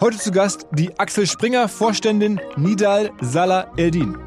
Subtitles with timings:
[0.00, 4.18] Heute zu Gast die Axel Springer Vorständin Nidal Salah Eldin.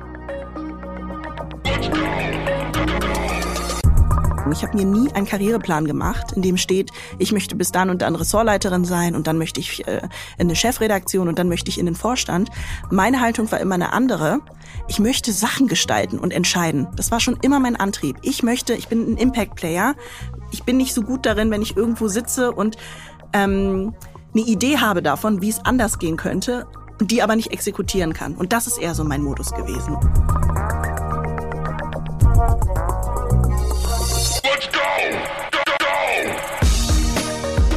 [4.52, 8.02] Ich habe mir nie einen Karriereplan gemacht, in dem steht, ich möchte bis dann und
[8.02, 9.98] dann Ressortleiterin sein und dann möchte ich äh,
[10.38, 12.50] in eine Chefredaktion und dann möchte ich in den Vorstand.
[12.92, 14.40] Meine Haltung war immer eine andere.
[14.88, 16.88] Ich möchte Sachen gestalten und entscheiden.
[16.96, 18.18] Das war schon immer mein Antrieb.
[18.22, 19.96] Ich möchte, ich bin ein Impact-Player.
[20.52, 22.78] Ich bin nicht so gut darin, wenn ich irgendwo sitze und
[23.34, 23.94] ähm,
[24.36, 26.68] eine Idee habe davon, wie es anders gehen könnte
[27.02, 28.36] die aber nicht exekutieren kann.
[28.36, 29.98] Und das ist eher so mein Modus gewesen.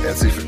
[0.02, 0.47] Herzlich willkommen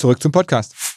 [0.00, 0.89] Zurück zum Podcast.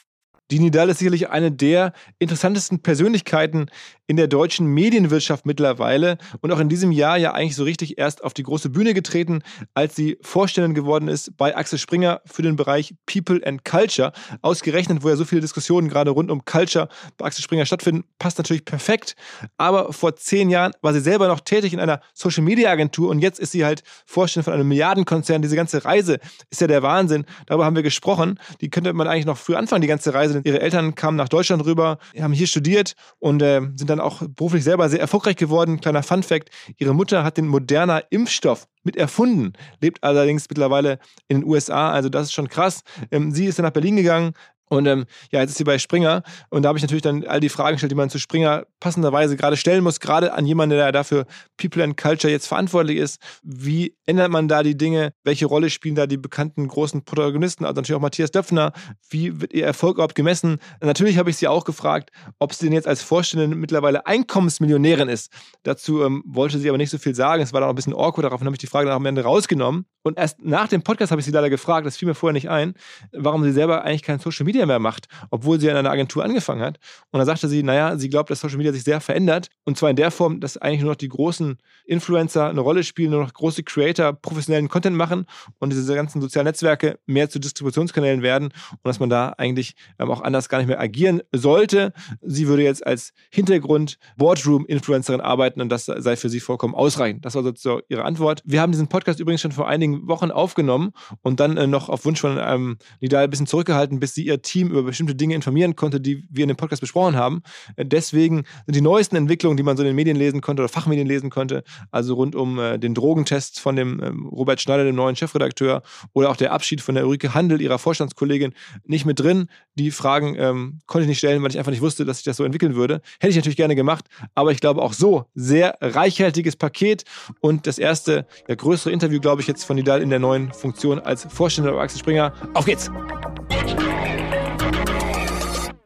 [0.52, 3.68] Die Nidal ist sicherlich eine der interessantesten Persönlichkeiten
[4.08, 8.24] in der deutschen Medienwirtschaft mittlerweile und auch in diesem Jahr ja eigentlich so richtig erst
[8.24, 9.42] auf die große Bühne getreten,
[9.74, 14.12] als sie Vorständin geworden ist bei Axel Springer für den Bereich People and Culture.
[14.42, 18.38] Ausgerechnet, wo ja so viele Diskussionen gerade rund um Culture bei Axel Springer stattfinden, passt
[18.38, 19.16] natürlich perfekt.
[19.58, 23.20] Aber vor zehn Jahren war sie selber noch tätig in einer Social Media Agentur und
[23.20, 25.42] jetzt ist sie halt Vorständin von einem Milliardenkonzern.
[25.42, 27.26] Diese ganze Reise ist ja der Wahnsinn.
[27.46, 28.38] Darüber haben wir gesprochen.
[28.60, 30.33] Die könnte man eigentlich noch früh anfangen, die ganze Reise.
[30.44, 34.64] Ihre Eltern kamen nach Deutschland rüber, haben hier studiert und äh, sind dann auch beruflich
[34.64, 35.82] selber sehr erfolgreich geworden.
[35.82, 41.42] Kleiner Fun Fact: Ihre Mutter hat den Moderna Impfstoff mit erfunden, lebt allerdings mittlerweile in
[41.42, 41.92] den USA.
[41.92, 42.82] Also das ist schon krass.
[43.12, 44.34] Ähm, sie ist dann nach Berlin gegangen,
[44.74, 47.40] und ähm, ja, jetzt ist sie bei Springer und da habe ich natürlich dann all
[47.40, 50.92] die Fragen gestellt, die man zu Springer passenderweise gerade stellen muss, gerade an jemanden, der
[50.92, 51.26] dafür
[51.58, 53.22] People and Culture jetzt verantwortlich ist.
[53.44, 55.14] Wie ändert man da die Dinge?
[55.24, 57.66] Welche Rolle spielen da die bekannten großen Protagonisten?
[57.66, 58.74] Also natürlich auch Matthias Döpfner.
[59.10, 60.58] Wie wird ihr Erfolg überhaupt gemessen?
[60.82, 62.10] Natürlich habe ich sie auch gefragt,
[62.40, 65.32] ob sie denn jetzt als Vorständin mittlerweile Einkommensmillionärin ist.
[65.64, 67.44] Dazu ähm, wollte sie aber nicht so viel sagen.
[67.44, 68.26] Es war dann auch ein bisschen awkward.
[68.26, 69.86] Daraufhin habe ich die Frage dann am Ende rausgenommen.
[70.04, 72.50] Und erst nach dem Podcast habe ich sie leider gefragt, das fiel mir vorher nicht
[72.50, 72.74] ein,
[73.14, 76.62] warum sie selber eigentlich kein Social Media mehr macht, obwohl sie in einer Agentur angefangen
[76.62, 76.80] hat.
[77.12, 79.48] Und da sagte sie, naja, sie glaubt, dass Social Media sich sehr verändert.
[79.64, 83.12] Und zwar in der Form, dass eigentlich nur noch die großen Influencer eine Rolle spielen,
[83.12, 85.26] nur noch große Creator professionellen Content machen
[85.60, 90.12] und diese ganzen sozialen Netzwerke mehr zu Distributionskanälen werden und dass man da eigentlich ähm,
[90.12, 91.94] auch anders gar nicht mehr agieren sollte.
[92.22, 97.26] Sie würde jetzt als Hintergrund Boardroom-Influencerin arbeiten und das sei für sie vollkommen ausreichend.
[97.26, 98.42] Das war sozusagen ihre Antwort.
[98.46, 100.92] Wir haben diesen Podcast übrigens schon vor einigen Wochen aufgenommen
[101.22, 104.42] und dann äh, noch auf Wunsch von ähm, Nidal ein bisschen zurückgehalten, bis sie ihr
[104.42, 107.42] Team über bestimmte Dinge informieren konnte, die wir in dem Podcast besprochen haben.
[107.76, 110.70] Äh, deswegen sind die neuesten Entwicklungen, die man so in den Medien lesen konnte oder
[110.70, 114.96] Fachmedien lesen konnte, also rund um äh, den Drogentest von dem ähm, Robert Schneider, dem
[114.96, 115.84] neuen Chefredakteur,
[116.14, 118.54] oder auch der Abschied von der Ulrike Handel, ihrer Vorstandskollegin,
[118.86, 119.48] nicht mit drin.
[119.76, 122.38] Die Fragen ähm, konnte ich nicht stellen, weil ich einfach nicht wusste, dass sich das
[122.38, 123.02] so entwickeln würde.
[123.20, 127.04] Hätte ich natürlich gerne gemacht, aber ich glaube auch so sehr reichhaltiges Paket
[127.42, 131.00] und das erste, ja, größere Interview, glaube ich, jetzt von Nidal in der neuen Funktion
[131.00, 132.34] als Vorständin bei Axel Springer.
[132.54, 132.90] Auf geht's!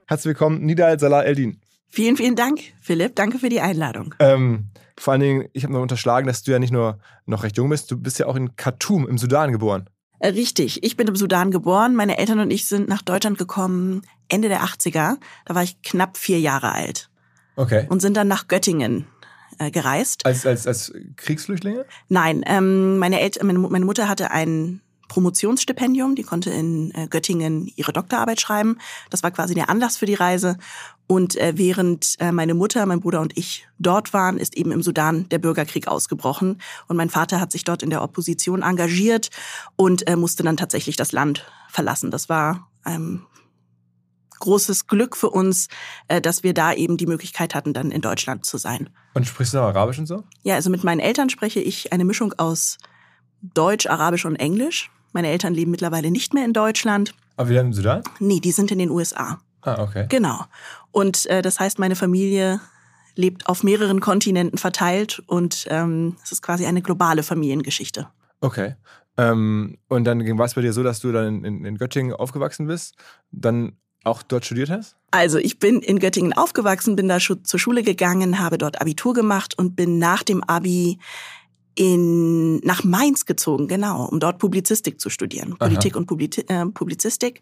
[0.10, 1.60] Herzlich willkommen, Nidal Salah Eldin.
[1.90, 3.18] Vielen, vielen Dank, Philipp.
[3.18, 4.16] Danke für die Einladung.
[4.20, 7.58] Ähm, vor allen Dingen, ich habe noch unterschlagen, dass du ja nicht nur noch recht
[7.58, 9.90] jung bist, du bist ja auch in Khartoum im Sudan geboren.
[10.20, 11.94] Äh, Richtig, ich bin im Sudan geboren.
[11.94, 15.18] Meine Eltern und ich sind nach Deutschland gekommen Ende der 80er.
[15.46, 17.10] Da war ich knapp vier Jahre alt.
[17.58, 17.86] Okay.
[17.90, 19.08] Und sind dann nach Göttingen
[19.60, 20.26] äh, gereist.
[20.26, 21.86] Als, als, als Kriegsflüchtlinge?
[22.08, 26.16] Nein, ähm, meine, Eltern, meine, meine Mutter hatte ein Promotionsstipendium.
[26.16, 28.78] Die konnte in äh, Göttingen ihre Doktorarbeit schreiben.
[29.10, 30.58] Das war quasi der Anlass für die Reise.
[31.08, 34.82] Und äh, während äh, meine Mutter, mein Bruder und ich dort waren, ist eben im
[34.82, 36.62] Sudan der Bürgerkrieg ausgebrochen.
[36.88, 39.30] Und mein Vater hat sich dort in der Opposition engagiert
[39.76, 42.12] und musste dann tatsächlich das Land verlassen.
[42.12, 43.22] Das war ein
[44.40, 45.68] großes Glück für uns,
[46.08, 48.90] dass wir da eben die Möglichkeit hatten, dann in Deutschland zu sein.
[49.14, 50.24] Und sprichst du auch Arabisch und so?
[50.44, 52.78] Ja, also mit meinen Eltern spreche ich eine Mischung aus
[53.42, 54.92] Deutsch, Arabisch und Englisch.
[55.18, 57.16] Meine Eltern leben mittlerweile nicht mehr in Deutschland.
[57.38, 58.04] Aber wieder im Sudan?
[58.20, 59.40] Nee, die sind in den USA.
[59.62, 60.06] Ah, okay.
[60.10, 60.46] Genau.
[60.92, 62.62] Und äh, das heißt, meine Familie
[63.16, 68.08] lebt auf mehreren Kontinenten verteilt und ähm, es ist quasi eine globale Familiengeschichte.
[68.42, 68.76] Okay.
[69.18, 72.68] Ähm, und dann war es bei dir so, dass du dann in, in Göttingen aufgewachsen
[72.68, 72.94] bist,
[73.32, 73.72] dann
[74.04, 74.98] auch dort studiert hast?
[75.10, 79.58] Also ich bin in Göttingen aufgewachsen, bin da zur Schule gegangen, habe dort Abitur gemacht
[79.58, 81.00] und bin nach dem Abi
[81.78, 85.54] in, nach Mainz gezogen, genau, um dort Publizistik zu studieren.
[85.54, 85.68] Aha.
[85.68, 87.42] Politik und Publizi äh, Publizistik.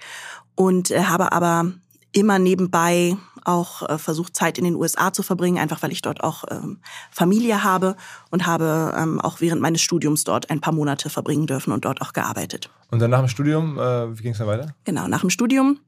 [0.56, 1.72] Und äh, habe aber
[2.12, 3.16] immer nebenbei
[3.46, 6.80] auch äh, versucht, Zeit in den USA zu verbringen, einfach weil ich dort auch ähm,
[7.12, 7.96] Familie habe
[8.30, 12.02] und habe ähm, auch während meines Studiums dort ein paar Monate verbringen dürfen und dort
[12.02, 12.70] auch gearbeitet.
[12.92, 14.76] Und dann nach dem Studium, äh, wie ging es dann weiter?
[14.84, 15.80] Genau, nach dem Studium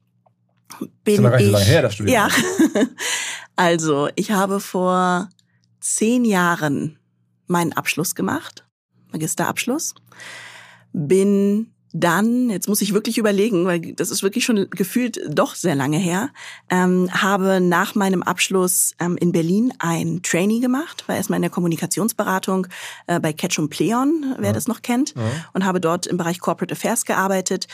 [1.04, 1.46] bin das ist gar nicht ich.
[1.46, 2.14] so lange her, das Studium.
[2.14, 2.28] Ja.
[3.56, 5.28] also, ich habe vor
[5.80, 6.98] zehn Jahren
[7.48, 8.66] meinen Abschluss gemacht,
[9.12, 9.94] Magisterabschluss.
[10.92, 15.74] Bin dann, jetzt muss ich wirklich überlegen, weil das ist wirklich schon gefühlt doch sehr
[15.74, 16.30] lange her,
[16.68, 21.50] ähm, habe nach meinem Abschluss ähm, in Berlin ein Trainee gemacht, war erstmal in der
[21.50, 22.66] Kommunikationsberatung
[23.06, 24.52] äh, bei Ketchum Pleon, wer ja.
[24.52, 25.22] das noch kennt, ja.
[25.54, 27.66] und habe dort im Bereich Corporate Affairs gearbeitet.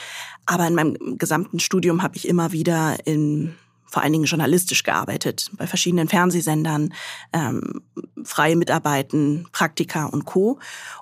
[0.47, 3.55] Aber in meinem gesamten Studium habe ich immer wieder in
[3.95, 6.93] vor allen Dingen journalistisch gearbeitet, bei verschiedenen Fernsehsendern,
[7.33, 7.83] ähm,
[8.25, 10.59] freie Mitarbeiten, Praktika und Co.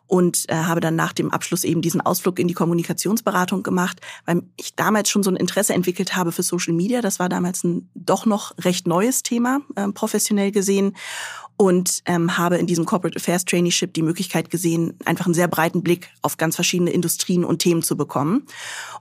[0.06, 4.43] Und äh, habe dann nach dem Abschluss eben diesen Ausflug in die Kommunikationsberatung gemacht, weil
[4.56, 7.00] ich damals schon so ein Interesse entwickelt habe für Social Media.
[7.00, 10.94] Das war damals ein doch noch recht neues Thema, äh, professionell gesehen
[11.62, 15.85] und ähm, habe in diesem Corporate Affairs Traineeship die Möglichkeit gesehen, einfach einen sehr breiten
[15.85, 18.49] Blick auf ganz verschiedene Industrien und Themen zu bekommen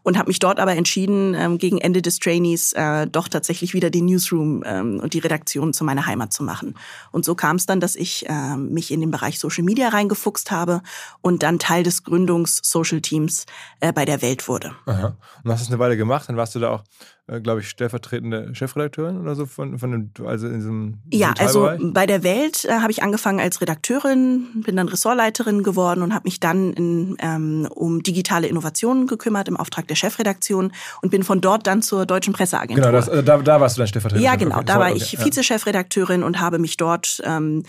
[0.04, 3.90] und habe mich dort aber entschieden, ähm, gegen Ende des Trainees äh, doch tatsächlich wieder
[3.90, 6.75] den Newsroom ähm, und die Redaktion zu meiner Heimat zu machen.
[7.12, 10.52] Und so kam es dann, dass ich äh, mich in den Bereich Social Media reingefuchst
[10.52, 10.84] habe
[11.22, 13.48] und dann Teil des Gründungs-Social Teams
[13.80, 14.75] äh, bei der Welt wurde.
[14.86, 15.18] Aha.
[15.44, 16.84] Und hast es eine Weile gemacht, dann warst du da auch
[17.31, 21.69] äh, glaube ich, stellvertretende Chefredakteurin oder so von, von dem, also in diesem Ja, also
[21.80, 26.24] bei der Welt äh, habe ich angefangen als Redakteurin, bin dann Ressortleiterin geworden und habe
[26.25, 30.71] mich dann in, ähm, um digitale Innovationen gekümmert im Auftrag der Chefredaktion
[31.01, 32.83] und bin von dort dann zur Deutschen Presseagentur.
[32.83, 34.25] Genau, das, äh, da, da warst du dann Stellvertreterin.
[34.25, 34.65] Ja, genau, okay.
[34.65, 37.63] da war ich okay, Vizechefredakteurin und habe mich dort ähm,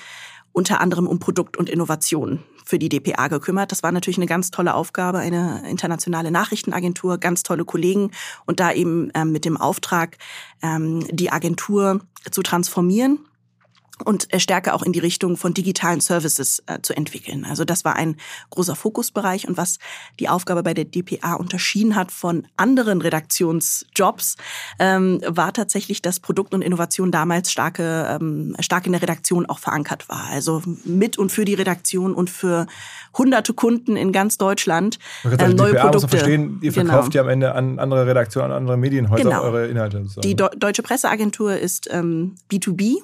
[0.52, 3.72] unter anderem um Produkt und Innovation für die DPA gekümmert.
[3.72, 8.10] Das war natürlich eine ganz tolle Aufgabe, eine internationale Nachrichtenagentur, ganz tolle Kollegen
[8.46, 10.16] und da eben ähm, mit dem Auftrag,
[10.62, 12.00] ähm, die Agentur
[12.30, 13.18] zu transformieren
[14.02, 17.44] und äh, stärker auch in die Richtung von digitalen Services äh, zu entwickeln.
[17.44, 18.16] Also das war ein
[18.50, 19.78] großer Fokusbereich und was
[20.20, 24.36] die Aufgabe bei der DPA unterschieden hat von anderen Redaktionsjobs,
[24.78, 29.58] ähm, war tatsächlich, dass Produkt und Innovation damals starke, ähm, stark in der Redaktion auch
[29.58, 30.26] verankert war.
[30.30, 32.66] Also mit und für die Redaktion und für
[33.16, 35.86] hunderte Kunden in ganz Deutschland äh, neue DPA Produkte.
[35.92, 37.14] Muss man verstehen, ihr verkauft genau.
[37.14, 39.42] ja am Ende an andere Redaktionen, an andere Medienhäuser genau.
[39.42, 39.98] eure Inhalte.
[39.98, 40.22] Sozusagen.
[40.22, 43.02] Die Do Deutsche Presseagentur ist ähm, B2B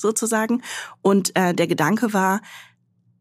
[0.00, 0.62] sozusagen.
[1.02, 2.40] Und äh, der Gedanke war,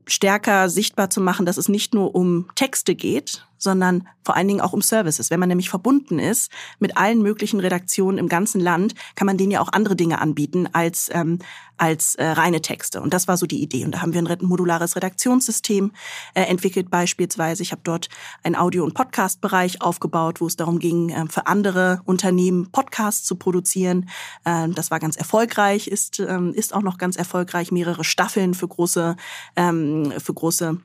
[0.06, 4.62] stärker sichtbar zu machen, dass es nicht nur um Texte geht, sondern vor allen Dingen
[4.62, 5.30] auch um Services.
[5.30, 9.52] Wenn man nämlich verbunden ist mit allen möglichen Redaktionen im ganzen Land, kann man denen
[9.52, 11.40] ja auch andere Dinge anbieten als, ähm,
[11.78, 13.02] als äh, reine Texte.
[13.02, 13.86] Und das war so die Idee.
[13.86, 15.94] Und da haben wir ein modulares Redaktionssystem
[16.34, 17.64] äh, entwickelt beispielsweise.
[17.64, 18.10] Ich habe dort
[18.44, 23.36] einen Audio- und Podcast-Bereich aufgebaut, wo es darum ging, äh, für andere Unternehmen Podcasts zu
[23.36, 24.10] produzieren.
[24.44, 27.72] Äh, das war ganz erfolgreich, ist, ähm, ist auch noch ganz erfolgreich.
[27.72, 29.16] Mehrere Staffeln für große,
[29.56, 30.80] ähm, für große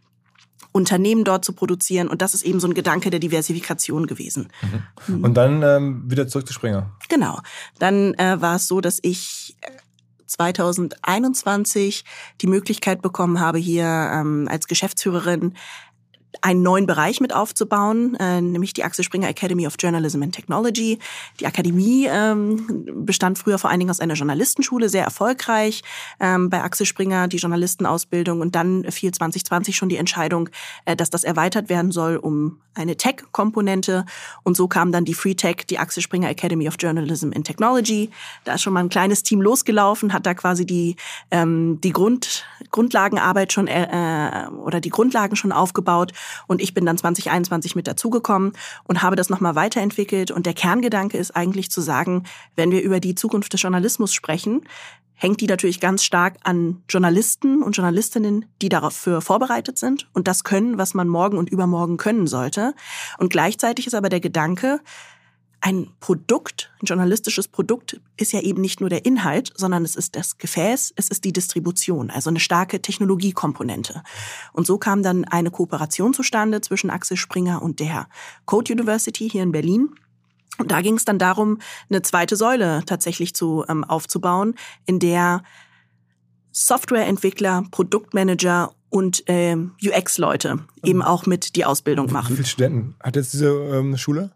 [0.73, 2.09] Unternehmen dort zu produzieren.
[2.09, 4.49] Und das ist eben so ein Gedanke der Diversifikation gewesen.
[5.07, 5.25] Mhm.
[5.25, 6.91] Und dann ähm, wieder zurück zu Springer.
[7.09, 7.39] Genau.
[7.79, 9.57] Dann äh, war es so, dass ich
[10.27, 12.09] 2021 äh,
[12.41, 15.55] die Möglichkeit bekommen habe, hier ähm, als Geschäftsführerin
[16.41, 20.99] einen neuen Bereich mit aufzubauen, äh, nämlich die Axel Springer Academy of Journalism and Technology.
[21.41, 25.83] Die Akademie ähm, bestand früher vor allen Dingen aus einer Journalistenschule, sehr erfolgreich
[26.21, 30.49] ähm, bei Axel Springer die Journalistenausbildung und dann fiel 2020 schon die Entscheidung,
[30.87, 34.07] äh, dass das erweitert werden soll um eine Tech-Komponente
[34.43, 38.11] und so kam dann die Free Tech, die Axel Springer Academy of Journalism and Technology.
[38.45, 40.97] Da ist schon mal ein kleines Team losgelaufen, hat da quasi die
[41.31, 46.13] ähm, die Grund Grundlagenarbeit schon äh, oder die Grundlagen schon aufgebaut
[46.47, 48.53] und ich bin dann 2021 mit dazugekommen
[48.85, 50.31] und habe das nochmal weiterentwickelt.
[50.31, 52.25] Und der Kerngedanke ist eigentlich zu sagen,
[52.57, 54.63] wenn wir über die Zukunft des Journalismus sprechen,
[55.15, 60.43] hängt die natürlich ganz stark an Journalisten und Journalistinnen, die dafür vorbereitet sind und das
[60.43, 62.75] können, was man morgen und übermorgen können sollte.
[63.19, 64.81] Und gleichzeitig ist aber der Gedanke,
[65.63, 70.17] ein Produkt, ein journalistisches Produkt ist ja eben nicht nur der Inhalt, sondern es ist
[70.17, 74.03] das Gefäß, es ist die Distribution, also eine starke Technologiekomponente.
[74.53, 78.09] Und so kam dann eine Kooperation zustande zwischen Axel Springer und der
[78.45, 79.91] Code University hier in Berlin.
[80.59, 85.45] Und da ging es dann darum, eine zweite Säule tatsächlich zu ähm, aufzubauen, in der
[86.51, 91.05] Softwareentwickler, Produktmanager und ähm, UX-Leute eben mhm.
[91.05, 92.33] auch mit die Ausbildung machen.
[92.33, 94.33] Wie viele Studenten hat jetzt diese ähm, Schule?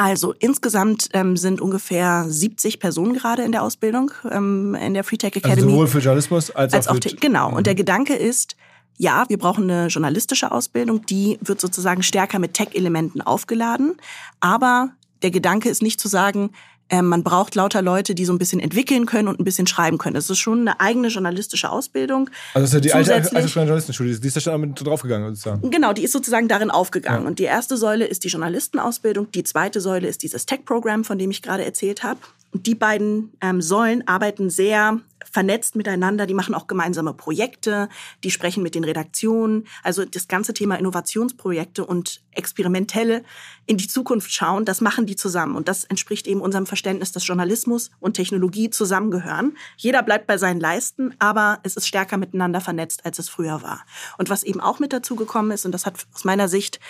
[0.00, 5.34] Also insgesamt ähm, sind ungefähr 70 Personen gerade in der Ausbildung ähm, in der Freetech
[5.34, 5.62] also Academy.
[5.62, 7.52] Also sowohl für Journalismus als, als auch, für genau.
[7.52, 7.78] Und der mhm.
[7.78, 8.54] Gedanke ist,
[8.96, 13.96] ja, wir brauchen eine journalistische Ausbildung, die wird sozusagen stärker mit Tech-Elementen aufgeladen.
[14.38, 14.90] Aber
[15.22, 16.50] der Gedanke ist nicht zu sagen,
[16.90, 19.98] ähm, man braucht lauter Leute, die so ein bisschen entwickeln können und ein bisschen schreiben
[19.98, 20.14] können.
[20.14, 22.30] Das ist schon eine eigene journalistische Ausbildung.
[22.54, 25.70] Also das ist ja die alte, alte Journalistenschule, die ist da schon mit draufgegangen sozusagen.
[25.70, 27.22] Genau, die ist sozusagen darin aufgegangen.
[27.22, 27.28] Ja.
[27.28, 31.30] Und die erste Säule ist die Journalistenausbildung, die zweite Säule ist dieses Tech-Programm, von dem
[31.30, 32.20] ich gerade erzählt habe.
[32.52, 37.88] Und die beiden ähm, Säulen arbeiten sehr vernetzt miteinander, die machen auch gemeinsame Projekte,
[38.24, 39.66] die sprechen mit den Redaktionen.
[39.82, 43.24] Also das ganze Thema Innovationsprojekte und experimentelle
[43.66, 45.56] in die Zukunft schauen, das machen die zusammen.
[45.56, 49.56] Und das entspricht eben unserem Verständnis, dass Journalismus und Technologie zusammengehören.
[49.76, 53.84] Jeder bleibt bei seinen Leisten, aber es ist stärker miteinander vernetzt, als es früher war.
[54.16, 56.80] Und was eben auch mit dazu gekommen ist, und das hat aus meiner Sicht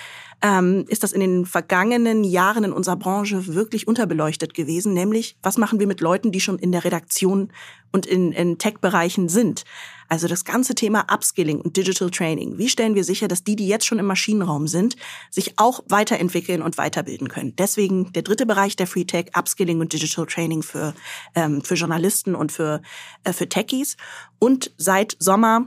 [0.42, 5.58] ähm, ist das in den vergangenen Jahren in unserer Branche wirklich unterbeleuchtet gewesen, nämlich was
[5.58, 7.50] machen wir mit Leuten, die schon in der Redaktion
[7.92, 9.64] und in, in Tech-Bereichen sind.
[10.09, 12.57] Also das ganze Thema Upskilling und Digital Training.
[12.57, 14.97] Wie stellen wir sicher, dass die, die jetzt schon im Maschinenraum sind,
[15.30, 17.54] sich auch weiterentwickeln und weiterbilden können?
[17.57, 20.95] Deswegen der dritte Bereich der Free Tech, Upskilling und Digital Training für,
[21.35, 22.80] ähm, für Journalisten und für,
[23.25, 23.99] äh, für Techies.
[24.38, 25.66] Und seit Sommer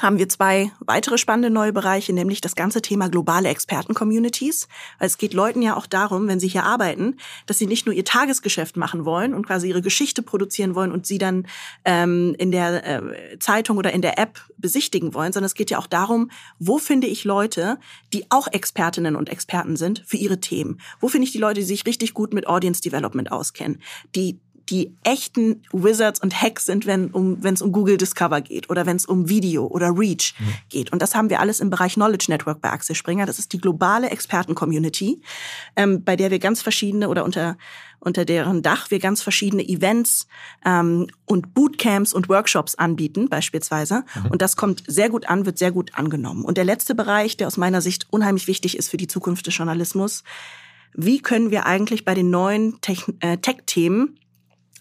[0.00, 4.68] haben wir zwei weitere spannende neue Bereiche, nämlich das ganze Thema globale Experten-Communities.
[4.98, 8.04] Es geht Leuten ja auch darum, wenn sie hier arbeiten, dass sie nicht nur ihr
[8.04, 11.46] Tagesgeschäft machen wollen und quasi ihre Geschichte produzieren wollen und sie dann
[11.84, 15.78] ähm, in der äh, Zeitung oder in der App besichtigen wollen, sondern es geht ja
[15.78, 17.78] auch darum, wo finde ich Leute,
[18.12, 20.80] die auch Expertinnen und Experten sind für ihre Themen?
[21.00, 23.82] Wo finde ich die Leute, die sich richtig gut mit Audience Development auskennen,
[24.14, 24.40] die
[24.70, 28.96] die echten Wizards und Hacks sind, wenn um es um Google Discover geht oder wenn
[28.96, 30.54] es um Video oder Reach mhm.
[30.68, 30.92] geht.
[30.92, 33.26] Und das haben wir alles im Bereich Knowledge Network bei Axel Springer.
[33.26, 35.20] Das ist die globale Experten-Community,
[35.76, 37.56] ähm, bei der wir ganz verschiedene oder unter
[38.00, 40.28] unter deren Dach wir ganz verschiedene Events
[40.64, 44.04] ähm, und Bootcamps und Workshops anbieten, beispielsweise.
[44.14, 44.30] Mhm.
[44.30, 46.44] Und das kommt sehr gut an, wird sehr gut angenommen.
[46.44, 49.56] Und der letzte Bereich, der aus meiner Sicht unheimlich wichtig ist für die Zukunft des
[49.56, 50.22] Journalismus,
[50.94, 52.78] wie können wir eigentlich bei den neuen
[53.20, 54.18] äh, Tech-Themen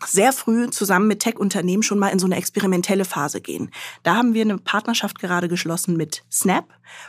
[0.05, 3.71] sehr früh zusammen mit Tech-Unternehmen schon mal in so eine experimentelle Phase gehen.
[4.03, 6.65] Da haben wir eine Partnerschaft gerade geschlossen mit Snap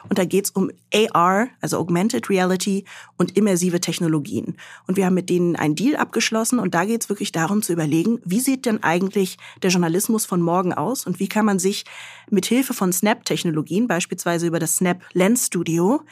[0.08, 2.84] und da geht's um AR, also Augmented Reality
[3.16, 4.56] und immersive Technologien.
[4.86, 8.20] Und wir haben mit denen einen Deal abgeschlossen und da geht's wirklich darum zu überlegen,
[8.24, 11.84] wie sieht denn eigentlich der Journalismus von morgen aus und wie kann man sich
[12.30, 16.02] mit Hilfe von Snap-Technologien, beispielsweise über das Snap Lens Studio,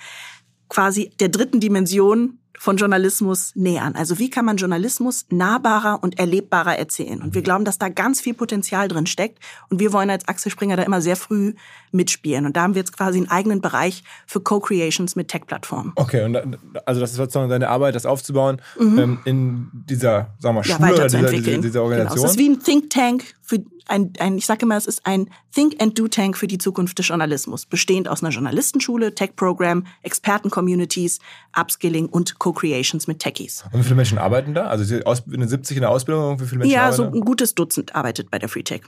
[0.68, 3.94] quasi der dritten Dimension von Journalismus nähern.
[3.94, 7.22] Also wie kann man Journalismus nahbarer und erlebbarer erzählen?
[7.22, 9.38] Und wir glauben, dass da ganz viel Potenzial drin steckt.
[9.68, 11.54] Und wir wollen als Axel Springer da immer sehr früh
[11.92, 12.46] mitspielen.
[12.46, 15.92] Und da haben wir jetzt quasi einen eigenen Bereich für Co-Creations mit Tech-Plattformen.
[15.96, 16.36] Okay, und
[16.84, 18.98] also das ist sozusagen deine Arbeit, das aufzubauen mhm.
[18.98, 22.16] ähm, in dieser, sagen wir mal, Schule ja, oder dieser, dieser, dieser Organisation.
[22.16, 22.26] Genau.
[22.26, 25.30] Es ist wie ein Think Tank für ein, ein, ich sage immer, es ist ein
[25.54, 31.18] Think and Do Tank für die Zukunft des Journalismus, bestehend aus einer Journalistenschule, Tech-Program, Experten-Communities,
[31.58, 33.64] Upskilling und Co-Creations mit Techies.
[33.72, 34.66] Und wie viele Menschen arbeiten da?
[34.66, 37.54] Also sind 70 in der Ausbildung, wie viele Menschen ja, arbeiten Ja, so ein gutes
[37.54, 38.82] Dutzend arbeitet bei der Free Tech.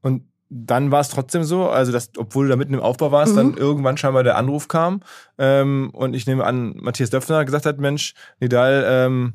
[0.00, 3.32] Und dann war es trotzdem so, also dass, obwohl du da mitten im Aufbau warst,
[3.32, 3.36] mhm.
[3.36, 5.02] dann irgendwann scheinbar der Anruf kam
[5.36, 9.34] ähm, und ich nehme an, Matthias Döpfner gesagt hat, Mensch, Nidal, ähm,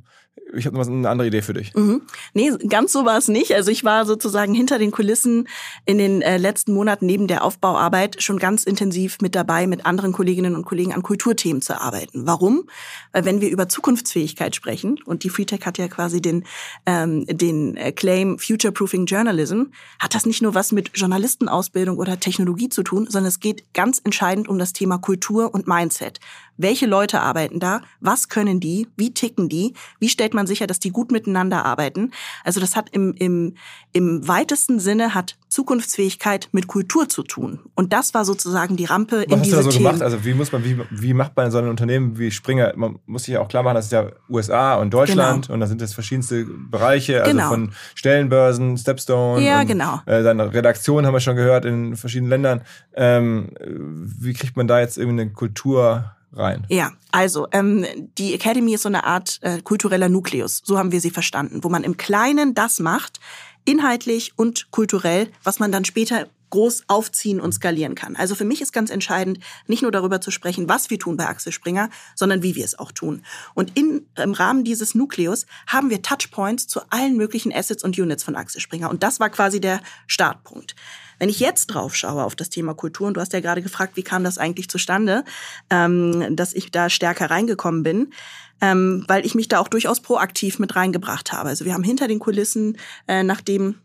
[0.55, 1.73] ich habe noch eine andere Idee für dich.
[1.73, 2.01] Mhm.
[2.33, 3.53] Nee, ganz so war es nicht.
[3.53, 5.47] Also ich war sozusagen hinter den Kulissen
[5.85, 10.11] in den äh, letzten Monaten neben der Aufbauarbeit schon ganz intensiv mit dabei, mit anderen
[10.11, 12.27] Kolleginnen und Kollegen an Kulturthemen zu arbeiten.
[12.27, 12.69] Warum?
[13.11, 16.45] Weil wenn wir über Zukunftsfähigkeit sprechen, und die FreeTech hat ja quasi den,
[16.85, 19.63] ähm, den äh, Claim Future Proofing Journalism,
[19.99, 23.99] hat das nicht nur was mit Journalistenausbildung oder Technologie zu tun, sondern es geht ganz
[24.03, 26.19] entscheidend um das Thema Kultur und Mindset.
[26.57, 27.81] Welche Leute arbeiten da?
[27.99, 28.87] Was können die?
[28.95, 29.73] Wie ticken die?
[29.99, 32.11] Wie stellt man sicher, dass die gut miteinander arbeiten?
[32.43, 33.55] Also das hat im, im,
[33.91, 37.59] im weitesten Sinne hat Zukunftsfähigkeit mit Kultur zu tun.
[37.75, 39.83] Und das war sozusagen die Rampe Was in hast diese du da so Themen.
[39.85, 40.01] gemacht?
[40.01, 42.73] Also wie muss man, wie, wie macht man so ein Unternehmen wie Springer?
[42.75, 45.67] Man muss sich ja auch klar machen, das ist ja USA und Deutschland und da
[45.67, 47.49] sind das verschiedenste Bereiche, also Genau.
[47.49, 49.43] von Stellenbörsen, Stepstone.
[49.45, 49.99] Ja, und, genau.
[50.05, 52.61] Äh, dann Redaktion haben wir schon gehört in verschiedenen Ländern.
[52.95, 56.65] Ähm, wie kriegt man da jetzt irgendwie eine Kultur rein?
[56.69, 57.85] Ja, also ähm,
[58.17, 61.69] die Academy ist so eine Art äh, kultureller Nukleus, so haben wir sie verstanden, wo
[61.69, 63.19] man im Kleinen das macht,
[63.65, 68.15] inhaltlich und kulturell, was man dann später groß aufziehen und skalieren kann.
[68.15, 71.25] Also für mich ist ganz entscheidend, nicht nur darüber zu sprechen, was wir tun bei
[71.25, 73.23] Axel Springer, sondern wie wir es auch tun.
[73.55, 78.23] Und in, im Rahmen dieses Nukleus haben wir Touchpoints zu allen möglichen Assets und Units
[78.23, 78.91] von Axel Springer.
[78.91, 80.75] Und das war quasi der Startpunkt.
[81.17, 83.97] Wenn ich jetzt drauf schaue auf das Thema Kultur, und du hast ja gerade gefragt,
[83.97, 85.23] wie kam das eigentlich zustande,
[85.71, 88.13] ähm, dass ich da stärker reingekommen bin,
[88.61, 91.49] ähm, weil ich mich da auch durchaus proaktiv mit reingebracht habe.
[91.49, 93.79] Also wir haben hinter den Kulissen, äh, nachdem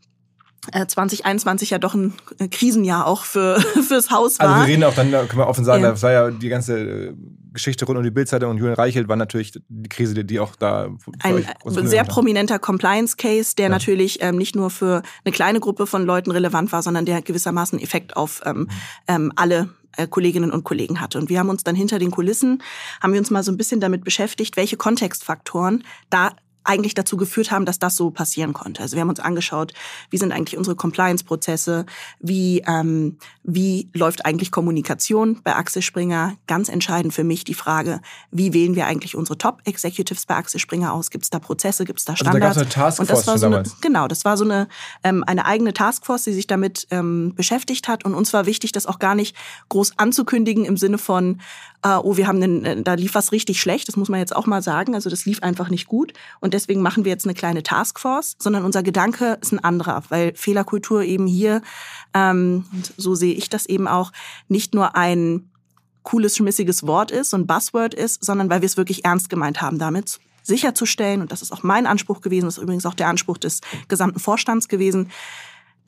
[0.86, 4.60] 2021 ja doch ein äh, Krisenjahr auch für fürs Haus Also war.
[4.66, 5.90] wir reden auch dann, da können wir offen sagen, Ja.
[5.90, 7.14] das war ja die ganze äh,
[7.52, 10.90] Geschichte rund um die Bildzeitung und Julian Reichelt war natürlich die Krise, die, auch da
[11.24, 16.30] ein sehr prominenter Compliance-Case, der natürlich ähm, nicht nur für eine kleine Gruppe von Leuten
[16.30, 18.68] relevant war, sondern der gewissermaßen Effekt auf ähm,
[19.08, 21.18] ähm, alle äh, Kolleginnen und Kollegen hatte.
[21.18, 22.62] Und wir haben uns dann hinter den Kulissen,
[23.02, 26.32] haben wir uns mal so ein bisschen damit beschäftigt, welche Kontextfaktoren da
[26.64, 28.82] eigentlich dazu geführt haben, dass das so passieren konnte.
[28.82, 29.72] Also wir haben uns angeschaut,
[30.10, 31.86] wie sind eigentlich unsere Compliance-Prozesse,
[32.20, 36.34] wie, ähm, wie läuft eigentlich Kommunikation bei Axel Springer.
[36.46, 38.00] Ganz entscheidend für mich die Frage,
[38.30, 41.10] wie wählen wir eigentlich unsere Top-Executives bei Axel Springer aus?
[41.10, 42.56] Gibt es da Prozesse, gibt es da Also da Standards?
[42.56, 43.62] gab's eine Taskforce und das war so eine.
[43.80, 44.68] Genau, das war so eine,
[45.04, 48.04] ähm, eine eigene Taskforce, die sich damit ähm, beschäftigt hat.
[48.04, 49.34] Und uns war wichtig, das auch gar nicht
[49.68, 51.40] groß anzukündigen im Sinne von,
[51.82, 54.34] äh, oh, wir haben einen, äh, da lief was richtig schlecht, das muss man jetzt
[54.34, 54.94] auch mal sagen.
[54.94, 56.12] Also das lief einfach nicht gut.
[56.40, 60.34] Und deswegen machen wir jetzt eine kleine Taskforce, sondern unser Gedanke ist ein anderer, weil
[60.34, 61.62] Fehlerkultur eben hier,
[62.14, 62.64] ähm,
[62.96, 64.12] so sehe ich das eben auch,
[64.48, 65.50] nicht nur ein
[66.02, 69.60] cooles, schmissiges Wort ist, so ein Buzzword ist, sondern weil wir es wirklich ernst gemeint
[69.60, 73.08] haben damit sicherzustellen, und das ist auch mein Anspruch gewesen, das ist übrigens auch der
[73.08, 75.10] Anspruch des gesamten Vorstands gewesen,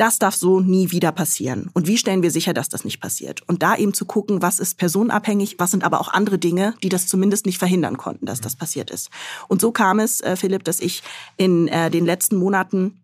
[0.01, 1.71] das darf so nie wieder passieren.
[1.75, 3.43] Und wie stellen wir sicher, dass das nicht passiert?
[3.47, 6.89] Und da eben zu gucken, was ist personenabhängig, was sind aber auch andere Dinge, die
[6.89, 9.11] das zumindest nicht verhindern konnten, dass das passiert ist.
[9.49, 11.03] Und so kam es, äh, Philipp, dass ich
[11.37, 12.99] in äh, den letzten Monaten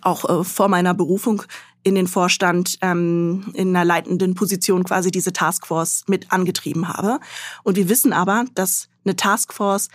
[0.00, 1.42] auch äh, vor meiner Berufung
[1.82, 7.20] in den Vorstand ähm, in einer leitenden Position quasi diese Taskforce mit angetrieben habe.
[7.64, 9.88] Und wir wissen aber, dass eine Taskforce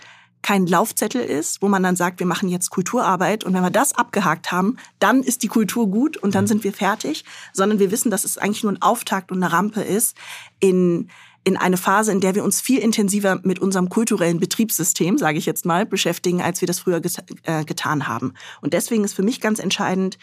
[0.46, 3.96] kein Laufzettel ist, wo man dann sagt, wir machen jetzt Kulturarbeit und wenn wir das
[3.96, 8.12] abgehakt haben, dann ist die Kultur gut und dann sind wir fertig, sondern wir wissen,
[8.12, 10.16] dass es eigentlich nur ein Auftakt und eine Rampe ist
[10.60, 11.10] in
[11.42, 15.46] in eine Phase, in der wir uns viel intensiver mit unserem kulturellen Betriebssystem, sage ich
[15.46, 18.34] jetzt mal, beschäftigen, als wir das früher get äh, getan haben.
[18.60, 20.18] Und deswegen ist für mich ganz entscheidend,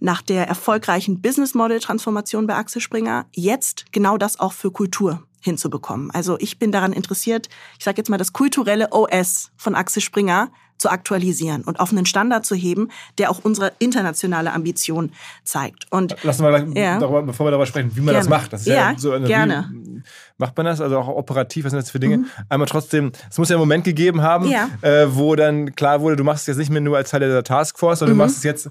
[0.00, 5.22] nach der erfolgreichen Business Model Transformation bei Axel Springer jetzt genau das auch für Kultur
[5.44, 6.10] hinzubekommen.
[6.10, 10.50] Also ich bin daran interessiert, ich sage jetzt mal das kulturelle OS von Axel Springer
[10.76, 15.12] zu aktualisieren und auf einen Standard zu heben, der auch unsere internationale Ambition
[15.44, 15.86] zeigt.
[15.90, 16.98] Und Lass uns mal gleich, Ja.
[16.98, 18.42] darüber, bevor wir darüber sprechen, wie man das Gerne.
[18.42, 18.52] macht.
[18.52, 19.70] Das ist Ja, ja, so eine, gerne.
[19.72, 20.02] Wie
[20.36, 20.80] macht man das?
[20.80, 22.24] Also auch operativ, was sind das für Dinge?
[22.48, 24.50] Einmal trotzdem, es muss ja einen Moment gegeben haben, Mhm.
[24.52, 24.68] Ja.
[24.82, 27.44] äh, wo dann klar wurde, du machst es jetzt nicht mehr nur als Teil der
[27.44, 28.68] Taskforce, sondern du machst es jetzt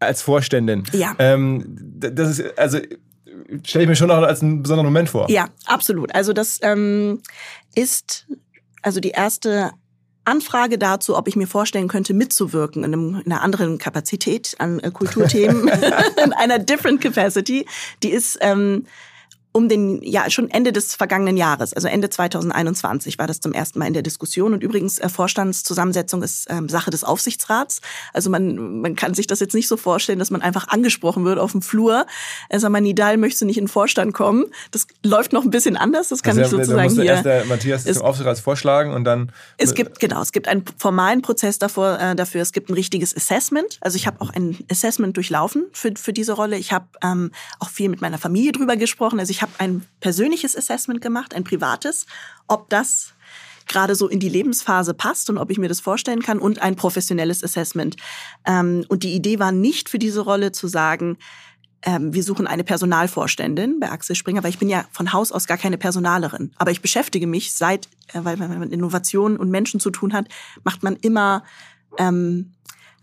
[0.00, 0.80] als Vorständin.
[0.92, 0.98] Mhm.
[0.98, 1.14] Ja.
[1.20, 2.78] Ähm, das ist, also
[3.64, 5.30] stelle ich mir schon noch als einen besonderen Moment vor.
[5.30, 6.14] Ja, absolut.
[6.14, 7.20] Also das ähm,
[7.74, 8.26] ist
[8.82, 9.72] also die erste
[10.24, 14.78] Anfrage dazu, ob ich mir vorstellen könnte, mitzuwirken in, einem, in einer anderen Kapazität an
[14.80, 15.68] äh, Kulturthemen,
[16.24, 17.66] in einer different capacity,
[18.02, 18.86] die ist ähm,
[19.52, 23.78] um den, ja, schon Ende des vergangenen Jahres, also Ende 2021 war das zum ersten
[23.78, 24.54] Mal in der Diskussion.
[24.54, 27.82] Und übrigens, äh, Vorstandszusammensetzung ist ähm, Sache des Aufsichtsrats.
[28.14, 31.38] Also man, man kann sich das jetzt nicht so vorstellen, dass man einfach angesprochen wird
[31.38, 32.06] auf dem Flur.
[32.48, 34.46] Äh, sag mal, Nidal, möchtest du nicht in den Vorstand kommen?
[34.70, 37.10] Das läuft noch ein bisschen anders, das kann also, ich sozusagen musste hier.
[37.12, 40.64] erst der Matthias Es- zum Aufsichtsrat vorschlagen und dann Es gibt genau, es gibt einen
[40.78, 42.40] formalen Prozess davor, äh, dafür.
[42.40, 43.78] Es gibt ein richtiges Assessment.
[43.82, 46.56] Also ich habe auch ein Assessment durchlaufen für für diese Rolle.
[46.56, 49.20] Ich habe ähm, auch viel mit meiner Familie drüber gesprochen.
[49.20, 52.06] Also ich habe ein persönliches Assessment gemacht, ein privates,
[52.48, 53.12] ob das
[53.68, 56.76] gerade so in die Lebensphase passt und ob ich mir das vorstellen kann und ein
[56.76, 57.96] professionelles Assessment.
[58.46, 61.18] Ähm, und die Idee war nicht für diese Rolle zu sagen,
[61.84, 65.46] ähm, wir suchen eine Personalvorständin bei Axel Springer, weil ich bin ja von Haus aus
[65.46, 66.52] gar keine Personalerin.
[66.56, 70.28] Aber ich beschäftige mich seit, äh, weil man mit Innovationen und Menschen zu tun hat,
[70.64, 71.42] macht man immer,
[71.98, 72.52] ähm,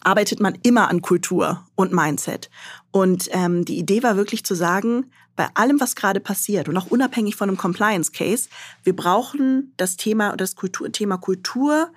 [0.02, 2.50] arbeitet man immer an Kultur und Mindset.
[2.92, 6.88] Und ähm, die Idee war wirklich zu sagen, bei allem, was gerade passiert und auch
[6.88, 8.50] unabhängig von einem Compliance Case,
[8.84, 11.94] wir brauchen das Thema, das Kultur, Thema Kultur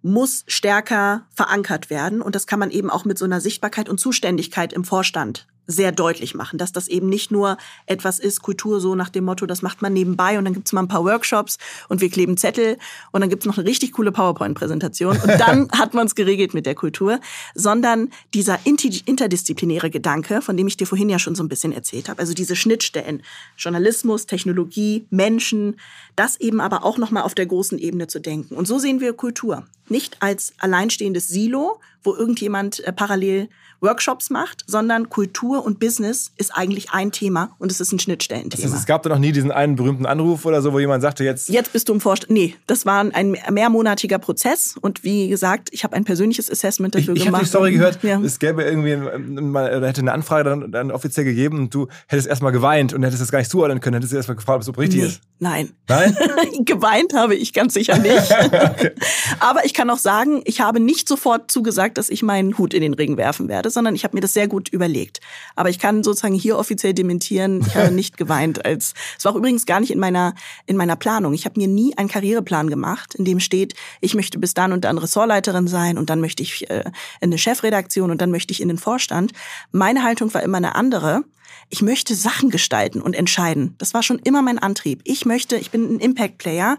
[0.00, 2.22] muss stärker verankert werden.
[2.22, 5.92] Und das kann man eben auch mit so einer Sichtbarkeit und Zuständigkeit im Vorstand sehr
[5.92, 9.62] deutlich machen, dass das eben nicht nur etwas ist, Kultur so nach dem Motto, das
[9.62, 12.78] macht man nebenbei und dann gibt's mal ein paar Workshops und wir kleben Zettel
[13.12, 16.66] und dann gibt's noch eine richtig coole PowerPoint-Präsentation und dann hat man es geregelt mit
[16.66, 17.20] der Kultur,
[17.54, 22.08] sondern dieser interdisziplinäre Gedanke, von dem ich dir vorhin ja schon so ein bisschen erzählt
[22.08, 23.22] habe, also diese Schnittstellen,
[23.56, 25.76] Journalismus, Technologie, Menschen,
[26.16, 28.54] das eben aber auch nochmal auf der großen Ebene zu denken.
[28.54, 29.64] Und so sehen wir Kultur.
[29.88, 33.48] Nicht als alleinstehendes Silo, wo irgendjemand äh, parallel
[33.82, 38.62] Workshops macht, sondern Kultur und Business ist eigentlich ein Thema und es ist ein Schnittstellenthema.
[38.62, 41.02] Das heißt, es gab da noch nie diesen einen berühmten Anruf oder so, wo jemand
[41.02, 41.48] sagte, jetzt...
[41.48, 42.32] Jetzt bist du im Vorstand.
[42.32, 47.14] Nee, das war ein mehrmonatiger Prozess und wie gesagt, ich habe ein persönliches Assessment dafür
[47.14, 47.42] ich, ich gemacht.
[47.42, 48.20] Ich habe die Story gehört, ja.
[48.20, 52.52] es gäbe irgendwie, man hätte eine Anfrage dann, dann offiziell gegeben und du hättest erstmal
[52.52, 55.00] geweint und hättest das gar nicht zuordnen können, hättest erstmal gefragt, ob es so richtig
[55.00, 55.20] nee, ist.
[55.40, 55.70] Nein.
[55.88, 56.01] Nein?
[56.64, 58.32] geweint habe ich ganz sicher nicht.
[59.40, 62.82] Aber ich kann auch sagen, ich habe nicht sofort zugesagt, dass ich meinen Hut in
[62.82, 65.20] den Ring werfen werde, sondern ich habe mir das sehr gut überlegt.
[65.56, 68.64] Aber ich kann sozusagen hier offiziell dementieren, ich habe nicht geweint.
[68.64, 70.34] Als es war auch übrigens gar nicht in meiner
[70.66, 71.34] in meiner Planung.
[71.34, 74.84] Ich habe mir nie einen Karriereplan gemacht, in dem steht, ich möchte bis dann und
[74.84, 76.84] dann Ressortleiterin sein und dann möchte ich äh,
[77.20, 79.32] in eine Chefredaktion und dann möchte ich in den Vorstand.
[79.70, 81.24] Meine Haltung war immer eine andere.
[81.68, 83.74] Ich möchte Sachen gestalten und entscheiden.
[83.78, 85.00] Das war schon immer mein Antrieb.
[85.04, 86.78] Ich möchte, ich bin ein Impact-Player.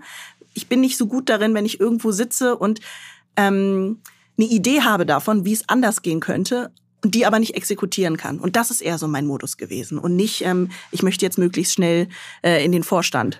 [0.53, 2.79] Ich bin nicht so gut darin, wenn ich irgendwo sitze und
[3.35, 3.99] ähm,
[4.37, 6.71] eine Idee habe davon, wie es anders gehen könnte
[7.03, 8.39] und die aber nicht exekutieren kann.
[8.39, 11.73] Und das ist eher so mein Modus gewesen und nicht, ähm, ich möchte jetzt möglichst
[11.73, 12.07] schnell
[12.43, 13.39] äh, in den Vorstand.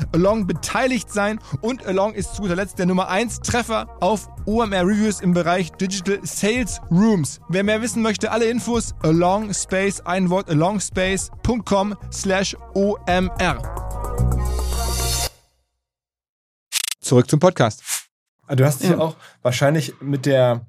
[0.13, 4.85] Along beteiligt sein und Along ist zu guter Letzt der Nummer 1 Treffer auf OMR
[4.85, 7.39] Reviews im Bereich Digital Sales Rooms.
[7.49, 13.61] Wer mehr wissen möchte, alle Infos Along Space, ein Wort alongspace.com slash OMR.
[16.99, 17.83] Zurück zum Podcast.
[18.55, 20.65] Du hast dich ja auch wahrscheinlich mit der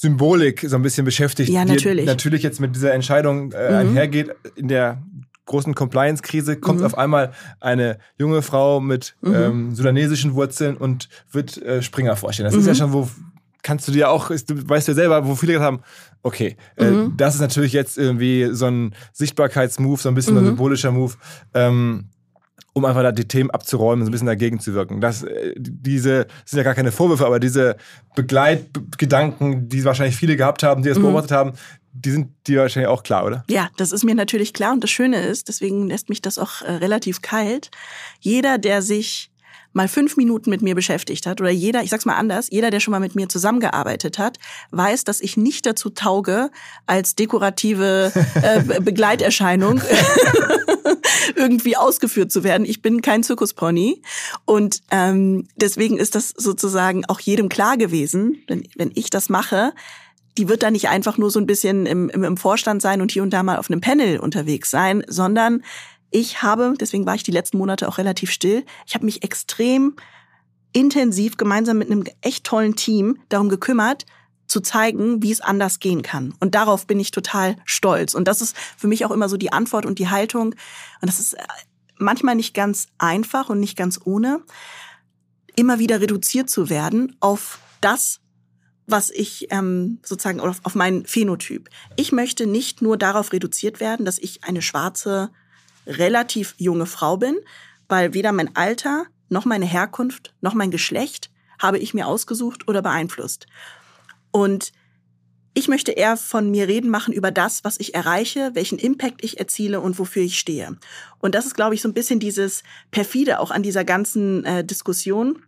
[0.00, 1.50] Symbolik so ein bisschen beschäftigt.
[1.50, 2.04] Ja, natürlich.
[2.04, 3.76] Die natürlich jetzt mit dieser Entscheidung äh, mhm.
[3.76, 4.30] einhergeht.
[4.54, 5.02] In der
[5.48, 6.86] großen Compliance-Krise kommt mhm.
[6.86, 9.34] auf einmal eine junge Frau mit mhm.
[9.34, 12.46] ähm, sudanesischen Wurzeln und wird äh, Springer vorstellen.
[12.46, 12.76] Das ist ja mhm.
[12.76, 13.08] schon, wo
[13.62, 15.82] kannst du dir auch, du weißt ja selber, wo viele gesagt haben,
[16.22, 17.16] okay, äh, mhm.
[17.16, 20.48] das ist natürlich jetzt irgendwie so ein Sichtbarkeitsmove, so ein bisschen ein mhm.
[20.48, 21.14] symbolischer Move.
[21.54, 22.10] Ähm,
[22.74, 25.00] um einfach da die Themen abzuräumen, so ein bisschen dagegen zu wirken.
[25.00, 27.76] Das, äh, diese sind ja gar keine Vorwürfe, aber diese
[28.14, 31.02] Begleitgedanken, die wahrscheinlich viele gehabt haben, die das mhm.
[31.02, 31.52] beobachtet haben,
[32.04, 33.44] die sind dir wahrscheinlich auch klar, oder?
[33.48, 36.62] Ja, das ist mir natürlich klar und das Schöne ist, deswegen lässt mich das auch
[36.62, 37.70] äh, relativ kalt.
[38.20, 39.30] Jeder, der sich
[39.72, 42.80] mal fünf Minuten mit mir beschäftigt hat oder jeder, ich sag's mal anders, jeder, der
[42.80, 44.38] schon mal mit mir zusammengearbeitet hat,
[44.70, 46.50] weiß, dass ich nicht dazu tauge,
[46.86, 49.80] als dekorative äh, Begleiterscheinung
[51.36, 52.64] irgendwie ausgeführt zu werden.
[52.64, 54.02] Ich bin kein Zirkuspony
[54.46, 59.72] und ähm, deswegen ist das sozusagen auch jedem klar gewesen, wenn, wenn ich das mache,
[60.38, 63.10] die wird da nicht einfach nur so ein bisschen im, im, im Vorstand sein und
[63.10, 65.62] hier und da mal auf einem Panel unterwegs sein, sondern
[66.10, 69.96] ich habe, deswegen war ich die letzten Monate auch relativ still, ich habe mich extrem
[70.72, 74.06] intensiv gemeinsam mit einem echt tollen Team darum gekümmert,
[74.46, 76.34] zu zeigen, wie es anders gehen kann.
[76.40, 78.14] Und darauf bin ich total stolz.
[78.14, 80.54] Und das ist für mich auch immer so die Antwort und die Haltung.
[81.00, 81.42] Und das ist äh,
[81.98, 84.40] manchmal nicht ganz einfach und nicht ganz ohne,
[85.54, 88.20] immer wieder reduziert zu werden auf das,
[88.88, 91.68] was ich ähm, sozusagen auf, auf meinen Phänotyp.
[91.96, 95.30] Ich möchte nicht nur darauf reduziert werden, dass ich eine schwarze,
[95.86, 97.36] relativ junge Frau bin,
[97.88, 102.82] weil weder mein Alter noch meine Herkunft noch mein Geschlecht habe ich mir ausgesucht oder
[102.82, 103.46] beeinflusst.
[104.30, 104.72] Und
[105.54, 109.40] ich möchte eher von mir reden machen über das, was ich erreiche, welchen Impact ich
[109.40, 110.76] erziele und wofür ich stehe.
[111.18, 114.64] Und das ist, glaube ich, so ein bisschen dieses perfide auch an dieser ganzen äh,
[114.64, 115.42] Diskussion.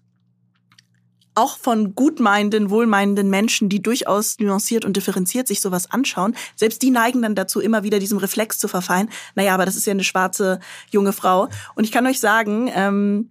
[1.34, 6.90] Auch von gutmeinenden, wohlmeinenden Menschen, die durchaus nuanciert und differenziert sich sowas anschauen, selbst die
[6.90, 9.08] neigen dann dazu, immer wieder diesem Reflex zu verfallen.
[9.34, 11.48] Naja, aber das ist ja eine schwarze junge Frau.
[11.74, 13.28] Und ich kann euch sagen, ähm,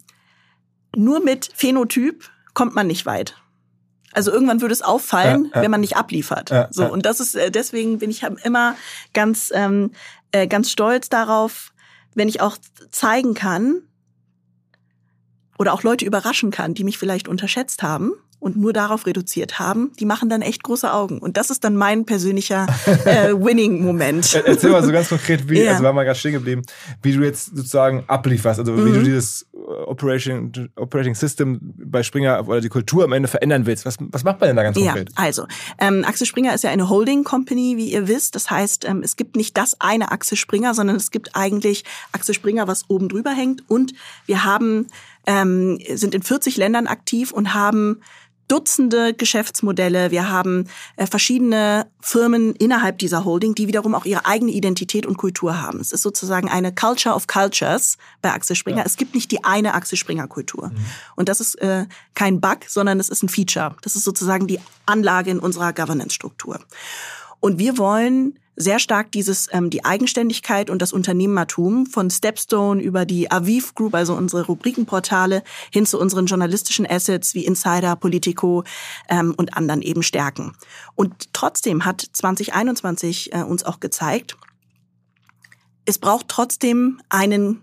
[0.96, 3.36] nur mit Phänotyp kommt man nicht weit.
[4.12, 5.62] Also irgendwann würde es auffallen, ja, ja.
[5.62, 6.50] wenn man nicht abliefert.
[6.50, 8.76] Ja, so und das ist äh, deswegen bin ich immer
[9.14, 9.92] ganz ähm,
[10.32, 11.74] äh, ganz stolz darauf,
[12.16, 12.58] wenn ich auch
[12.92, 13.84] zeigen kann
[15.60, 19.91] oder auch Leute überraschen kann, die mich vielleicht unterschätzt haben und nur darauf reduziert haben,
[20.00, 21.19] die machen dann echt große Augen.
[21.19, 22.67] Und das ist dann mein persönlicher
[23.04, 24.41] äh, Winning-Moment.
[24.45, 25.72] Erzähl mal so ganz konkret, wie, ja.
[25.72, 26.62] also wir haben mal gerade stehen geblieben,
[27.02, 29.04] wie du jetzt sozusagen ablieferst, also wie du mhm.
[29.04, 33.86] dieses äh, Operating, Operating System bei Springer oder die Kultur am Ende verändern willst.
[33.86, 35.10] Was, was macht man denn da ganz konkret?
[35.10, 35.45] Ja, also
[35.78, 38.36] ähm, Axel Springer ist ja eine Holding Company, wie ihr wisst.
[38.36, 42.34] Das heißt, ähm, es gibt nicht das eine Axel Springer, sondern es gibt eigentlich Axel
[42.34, 43.69] Springer, was oben drüber hängt.
[43.69, 43.93] Und
[44.26, 44.88] wir haben
[45.30, 48.02] ähm, sind in 40 Ländern aktiv und haben
[48.48, 50.10] Dutzende Geschäftsmodelle.
[50.10, 55.18] Wir haben äh, verschiedene Firmen innerhalb dieser Holding, die wiederum auch ihre eigene Identität und
[55.18, 55.80] Kultur haben.
[55.80, 58.80] Es ist sozusagen eine Culture of Cultures bei Axel Springer.
[58.80, 58.86] Ja.
[58.88, 60.70] Es gibt nicht die eine Axel Springer Kultur.
[60.70, 60.86] Mhm.
[61.15, 63.76] Und das ist äh, kein Bug, sondern es ist ein Feature.
[63.84, 66.60] Das ist sozusagen die Anlage in unserer Governance-Struktur.
[67.39, 73.06] Und wir wollen sehr stark dieses ähm, die Eigenständigkeit und das Unternehmertum von Stepstone über
[73.06, 78.65] die Aviv Group, also unsere Rubrikenportale, hin zu unseren journalistischen Assets wie Insider, Politico
[79.08, 80.54] ähm, und anderen eben stärken.
[80.95, 84.36] Und trotzdem hat 2021 äh, uns auch gezeigt,
[85.86, 87.62] es braucht trotzdem einen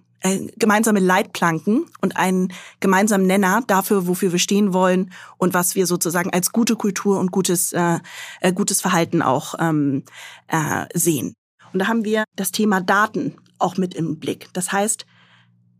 [0.56, 6.30] gemeinsame Leitplanken und einen gemeinsamen Nenner dafür, wofür wir stehen wollen und was wir sozusagen
[6.30, 7.98] als gute Kultur und gutes, äh,
[8.40, 10.04] äh, gutes Verhalten auch ähm,
[10.48, 11.34] äh, sehen.
[11.72, 14.48] Und da haben wir das Thema Daten auch mit im Blick.
[14.52, 15.06] Das heißt,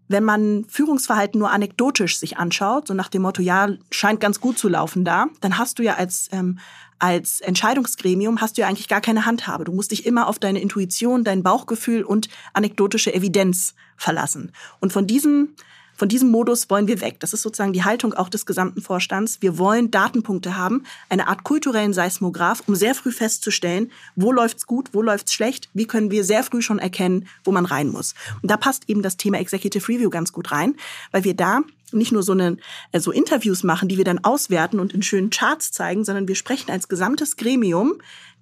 [0.08, 4.58] wenn man Führungsverhalten nur anekdotisch sich anschaut, so nach dem Motto, ja, scheint ganz gut
[4.58, 6.58] zu laufen da, dann hast du ja als, ähm,
[6.98, 9.64] als Entscheidungsgremium hast du ja eigentlich gar keine Handhabe.
[9.64, 14.52] Du musst dich immer auf deine Intuition, dein Bauchgefühl und anekdotische Evidenz verlassen.
[14.80, 15.50] Und von diesem
[15.96, 17.20] von diesem Modus wollen wir weg.
[17.20, 19.38] Das ist sozusagen die Haltung auch des gesamten Vorstands.
[19.40, 24.90] Wir wollen Datenpunkte haben, eine Art kulturellen Seismograph, um sehr früh festzustellen, wo läuft's gut,
[24.92, 28.14] wo läuft's schlecht, wie können wir sehr früh schon erkennen, wo man rein muss.
[28.42, 30.76] Und da passt eben das Thema Executive Review ganz gut rein,
[31.12, 32.56] weil wir da nicht nur so, eine,
[32.92, 36.34] äh, so Interviews machen, die wir dann auswerten und in schönen Charts zeigen, sondern wir
[36.34, 37.94] sprechen als gesamtes Gremium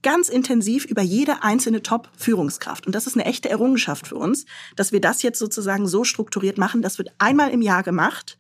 [0.05, 2.87] ganz intensiv über jede einzelne Top-Führungskraft.
[2.87, 6.59] Und das ist eine echte Errungenschaft für uns, dass wir das jetzt sozusagen so strukturiert
[6.59, 6.83] machen.
[6.83, 8.39] Das wird einmal im Jahr gemacht.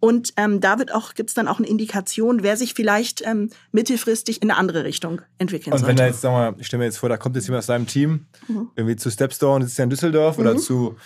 [0.00, 4.42] Und ähm, da wird auch gibt's dann auch eine Indikation, wer sich vielleicht ähm, mittelfristig
[4.42, 5.88] in eine andere Richtung entwickeln Und sollte.
[5.88, 7.66] wenn da jetzt, sag mal, ich stelle mir jetzt vor, da kommt jetzt jemand aus
[7.66, 8.70] seinem Team, mhm.
[8.74, 10.42] irgendwie zu Stepstone, sitzt ja in Düsseldorf mhm.
[10.42, 10.96] oder zu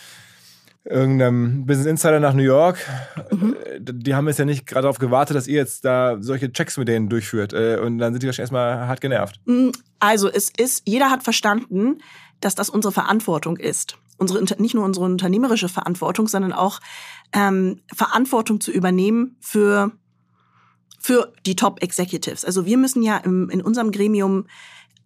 [0.85, 2.79] irgendeinem Business Insider nach New York.
[3.31, 3.57] Mhm.
[3.81, 6.89] Die haben jetzt ja nicht gerade darauf gewartet, dass ihr jetzt da solche Checks mit
[6.89, 7.53] denen durchführt.
[7.53, 9.41] Äh, und dann sind die wahrscheinlich erstmal hart genervt.
[9.45, 9.73] Mhm.
[9.99, 11.99] Also es ist, jeder hat verstanden,
[12.41, 13.99] dass das unsere Verantwortung ist.
[14.17, 16.81] Unsere, nicht nur unsere unternehmerische Verantwortung, sondern auch
[17.33, 19.93] ähm, Verantwortung zu übernehmen für,
[20.99, 22.45] für die Top Executives.
[22.45, 24.47] Also wir müssen ja im, in unserem Gremium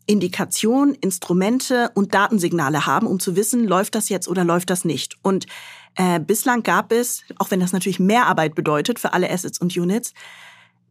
[0.06, 5.16] Indikation, Instrumente und Datensignale haben, um zu wissen, läuft das jetzt oder läuft das nicht.
[5.22, 5.46] Und
[5.94, 9.76] äh, bislang gab es, auch wenn das natürlich mehr Arbeit bedeutet für alle Assets und
[9.76, 10.14] Units,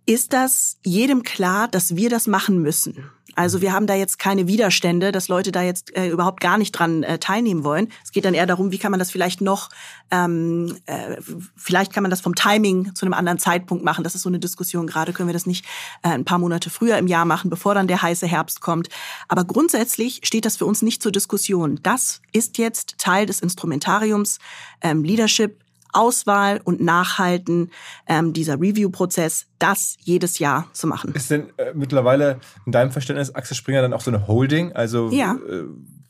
[0.06, 3.10] ist das jedem klar, dass wir das machen müssen.
[3.36, 6.74] Also wir haben da jetzt keine Widerstände, dass Leute da jetzt äh, überhaupt gar nicht
[6.74, 7.88] dran äh, teilnehmen wollen.
[8.04, 9.70] Es geht dann eher darum, wie kann man das vielleicht noch,
[10.12, 11.18] ähm, äh,
[11.56, 14.04] vielleicht kann man das vom Timing zu einem anderen Zeitpunkt machen.
[14.04, 14.86] Das ist so eine Diskussion.
[14.86, 15.66] Gerade können wir das nicht
[16.04, 18.90] äh, ein paar Monate früher im Jahr machen, bevor dann der heiße Herbst kommt.
[19.28, 21.80] Aber grundsätzlich steht das für uns nicht zur Diskussion.
[21.84, 24.40] Das ist jetzt Teil des Instrumentariums
[24.82, 27.72] ähm, Leadership Auswahl und Nachhalten
[28.08, 31.14] ähm, dieser Review-Prozess, das jedes Jahr zu machen.
[31.14, 34.74] Ist denn äh, mittlerweile in deinem Verständnis Axel Springer dann auch so eine Holding?
[34.74, 35.34] Also ja.
[35.50, 35.64] äh,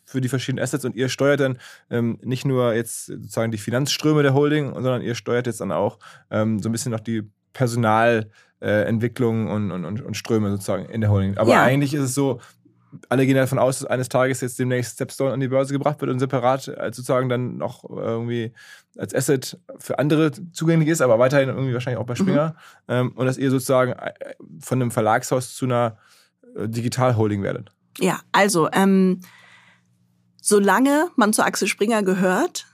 [0.05, 1.57] für die verschiedenen Assets und ihr steuert dann
[1.89, 5.99] ähm, nicht nur jetzt sozusagen die Finanzströme der Holding, sondern ihr steuert jetzt dann auch
[6.29, 11.09] ähm, so ein bisschen noch die Personalentwicklung äh, und, und, und Ströme sozusagen in der
[11.11, 11.37] Holding.
[11.37, 11.63] Aber Ja.
[11.63, 12.39] eigentlich ist es so,
[13.09, 16.11] alle gehen davon aus, dass eines Tages jetzt demnächst Stepstone an die Börse gebracht wird
[16.11, 18.53] und separat als sozusagen dann noch irgendwie
[18.97, 22.55] als Asset für andere zugänglich ist, aber weiterhin irgendwie wahrscheinlich auch bei Springer.
[22.87, 24.13] Ähm, und dass ihr sozusagen äh,
[24.59, 25.97] von einem Verlagshaus zu einer
[26.55, 27.71] äh, Digital-Holding werdet.
[27.99, 29.21] Ja, also ähm,
[30.41, 32.65] solange man zu Axel Springer gehört,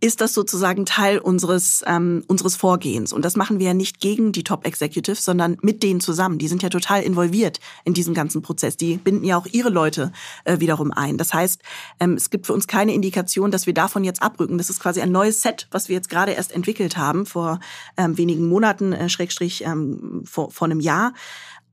[0.00, 4.32] ist das sozusagen Teil unseres ähm, unseres Vorgehens und das machen wir ja nicht gegen
[4.32, 6.38] die Top Executives, sondern mit denen zusammen.
[6.38, 8.76] Die sind ja total involviert in diesem ganzen Prozess.
[8.76, 10.12] Die binden ja auch ihre Leute
[10.44, 11.18] äh, wiederum ein.
[11.18, 11.62] Das heißt,
[12.00, 14.58] ähm, es gibt für uns keine Indikation, dass wir davon jetzt abrücken.
[14.58, 17.60] Das ist quasi ein neues Set, was wir jetzt gerade erst entwickelt haben vor
[17.96, 21.12] ähm, wenigen Monaten, äh, Schrägstrich ähm, vor, vor einem Jahr.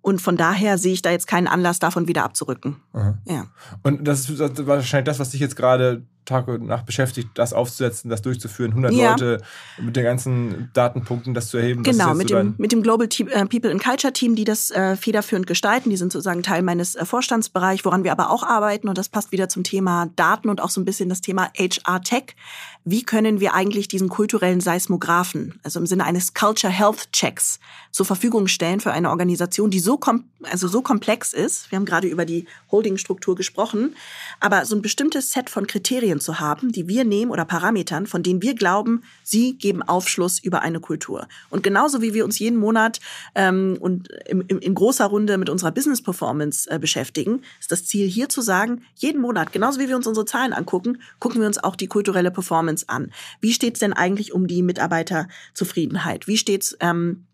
[0.02, 2.78] Und von daher sehe ich da jetzt keinen Anlass, davon wieder abzurücken.
[3.26, 3.48] Ja.
[3.84, 8.10] Und das ist wahrscheinlich das, was dich jetzt gerade Tag und Nacht beschäftigt, das aufzusetzen,
[8.10, 9.12] das durchzuführen, 100 Ja.
[9.12, 9.42] Leute
[9.80, 11.84] mit den ganzen Datenpunkten, das zu erheben.
[11.84, 14.70] Genau, mit so dem, mit dem Global Te äh, People and Culture Team, die das
[14.70, 15.90] äh, federführend gestalten.
[15.90, 18.90] Die sind sozusagen Teil meines äh, Vorstandsbereichs, woran wir aber auch arbeiten.
[18.90, 22.02] Und das passt wieder zum Thema Daten und auch so ein bisschen das Thema HR
[22.02, 22.36] Tech.
[22.84, 27.60] Wie können wir eigentlich diesen kulturellen Seismographen, also im Sinne eines Culture Health Checks,
[27.92, 31.72] zur Verfügung stellen für eine Organisation, die so, kom also so komplex ist?
[31.72, 33.96] Wir haben gerade über die Holdingstruktur gesprochen,
[34.40, 38.24] aber so ein bestimmtes Set von Kriterien zu haben, die wir nehmen oder Parametern, von
[38.24, 41.28] denen wir glauben, sie geben Aufschluss über eine Kultur.
[41.50, 43.00] Und genauso wie wir uns jeden Monat
[43.36, 47.86] ähm, und im, im, in großer Runde mit unserer Business Performance äh, beschäftigen, ist das
[47.86, 51.48] Ziel hier zu sagen, jeden Monat, genauso wie wir uns unsere Zahlen angucken, gucken wir
[51.48, 53.12] uns auch die kulturelle Performance an.
[53.42, 56.28] Wie steht es denn eigentlich um die Mitarbeiterzufriedenheit?
[56.28, 57.27] Wie steht es ähm,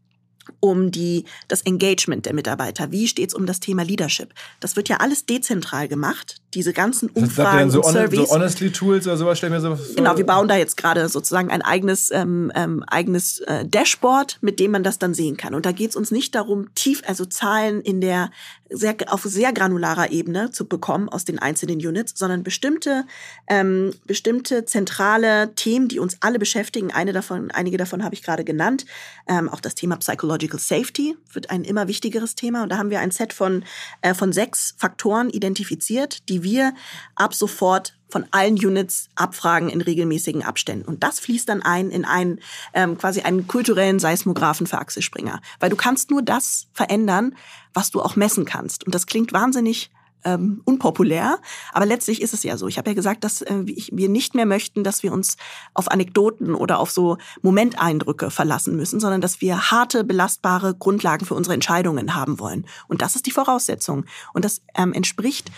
[0.60, 2.92] um die, das Engagement der Mitarbeiter?
[2.92, 4.34] Wie steht es um das Thema Leadership?
[4.60, 8.30] Das wird ja alles dezentral gemacht, diese ganzen Das Umfragen dann so, und Surveys.
[8.30, 9.96] so Honestly Tools oder sowas, stell mir so vor.
[9.96, 14.60] Genau, wir bauen da jetzt gerade sozusagen ein eigenes, ähm, ähm, eigenes äh, Dashboard, mit
[14.60, 15.56] dem man das dann sehen kann.
[15.56, 18.32] Und da geht es uns nicht darum, tief, also Zahlen in der
[18.74, 23.06] sehr, auf sehr granularer Ebene zu bekommen aus den einzelnen Units, sondern bestimmte,
[23.48, 26.92] ähm, bestimmte zentrale Themen, die uns alle beschäftigen.
[26.92, 28.86] Eine davon, einige davon habe ich gerade genannt.
[29.28, 32.64] Ähm, auch das Thema Psychological Safety wird ein immer wichtigeres Thema.
[32.64, 33.64] Und da haben wir ein Set von,
[34.02, 36.74] äh, von sechs Faktoren identifiziert, die wir
[37.16, 40.86] ab sofort von allen Units abfragen in regelmäßigen Abständen.
[40.86, 42.40] Und das fließt dann ein in einen
[42.74, 45.42] ähm, quasi einen kulturellen Seismographen für Axel Springer.
[45.60, 47.36] Weil du kannst nur das verändern,
[47.74, 48.86] was du auch messen kannst.
[48.86, 49.90] Und das klingt wahnsinnig
[50.26, 51.40] ähm, unpopulär,
[51.74, 52.68] aber letztlich ist es ja so.
[52.68, 55.36] Ich habe ja gesagt, dass äh, wir nicht mehr möchten, dass wir uns
[55.74, 61.36] auf Anekdoten oder auf so Momenteindrücke verlassen müssen, sondern dass wir harte, belastbare Grundlagen für
[61.36, 62.66] unsere Entscheidungen haben wollen.
[62.88, 64.06] Und das ist die Voraussetzung.
[64.34, 65.52] Und das ähm, entspricht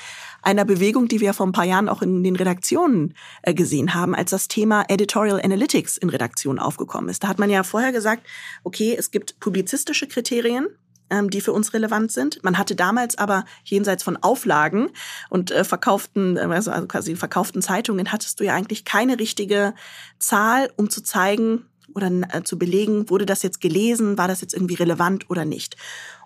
[0.45, 4.15] einer Bewegung, die wir vor ein paar Jahren auch in den Redaktionen äh, gesehen haben,
[4.15, 7.23] als das Thema Editorial Analytics in Redaktionen aufgekommen ist.
[7.23, 8.25] Da hat man ja vorher gesagt,
[8.63, 10.67] okay, es gibt publizistische Kriterien,
[11.10, 12.43] ähm, die für uns relevant sind.
[12.43, 14.89] Man hatte damals aber jenseits von Auflagen
[15.29, 19.73] und äh, verkauften, äh, also also quasi verkauften Zeitungen, hattest du ja eigentlich keine richtige
[20.19, 24.53] Zahl, um zu zeigen oder äh, zu belegen, wurde das jetzt gelesen, war das jetzt
[24.53, 25.77] irgendwie relevant oder nicht.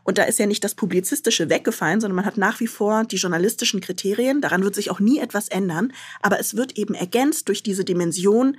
[0.10, 3.17] Und da ist ja nicht das Publizistische weggefallen, sondern man hat nach wie vor die
[3.17, 4.41] journalistischen Kriterien.
[4.41, 5.93] Daran wird sich auch nie etwas ändern.
[6.24, 8.58] Aber es wird eben ergänzt durch diese Dimension,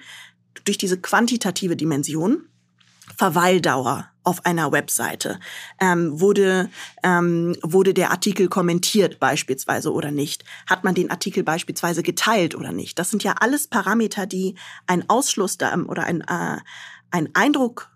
[0.64, 2.44] durch diese quantitative Dimension.
[3.16, 5.40] Verweildauer auf einer Webseite?
[5.80, 6.70] Ähm, wurde,
[7.02, 10.44] ähm, wurde der Artikel kommentiert beispielsweise oder nicht?
[10.68, 12.96] Hat man den Artikel beispielsweise geteilt oder nicht?
[13.00, 14.54] Das sind ja alles Parameter, die
[14.86, 16.58] einen Ausschluss da, oder ein, äh,
[17.10, 17.89] einen Eindruck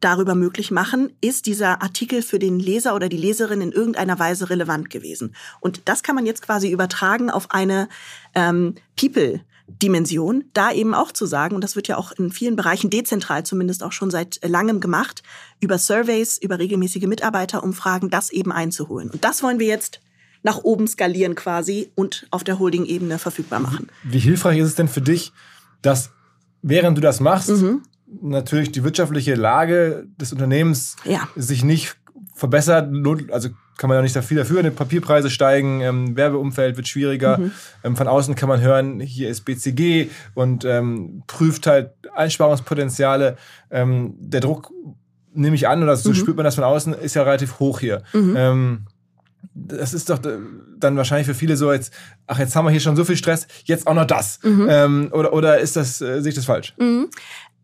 [0.00, 4.50] darüber möglich machen, ist dieser Artikel für den Leser oder die Leserin in irgendeiner Weise
[4.50, 5.34] relevant gewesen.
[5.60, 7.88] Und das kann man jetzt quasi übertragen auf eine
[8.34, 9.40] ähm, People.
[9.82, 13.44] Dimension, da eben auch zu sagen, und das wird ja auch in vielen Bereichen dezentral
[13.44, 15.22] zumindest auch schon seit langem gemacht,
[15.60, 19.10] über Surveys, über regelmäßige Mitarbeiterumfragen, das eben einzuholen.
[19.10, 20.00] Und das wollen wir jetzt
[20.42, 23.88] nach oben skalieren quasi und auf der Holding-Ebene verfügbar machen.
[24.04, 25.32] Wie hilfreich ist es denn für dich,
[25.82, 26.12] dass
[26.62, 27.82] während du das machst, Mhm.
[28.22, 31.28] Natürlich die wirtschaftliche Lage des Unternehmens Ja.
[31.36, 31.96] sich nicht
[32.34, 32.90] verbessert,
[33.30, 37.38] also kann man ja nicht da viel dafür, die Papierpreise steigen, ähm, Werbeumfeld wird schwieriger,
[37.38, 37.52] Mhm.
[37.84, 43.36] ähm, von außen kann man hören, hier ist BCG und ähm, prüft halt Einsparungspotenziale.
[43.70, 44.70] Ähm, der Druck,
[45.34, 46.14] nehme ich an, oder so Mhm.
[46.14, 48.02] spürt man das von außen, ist ja relativ hoch hier.
[48.14, 48.86] Ähm,
[49.54, 50.38] das ist doch äh,
[50.78, 51.92] dann wahrscheinlich für viele so jetzt,
[52.26, 54.40] ach, jetzt haben wir hier schon so viel Stress, jetzt auch noch das.
[54.42, 54.66] Mhm.
[54.68, 56.74] Ähm, oder, oder ist das, äh, sehe ich das falsch?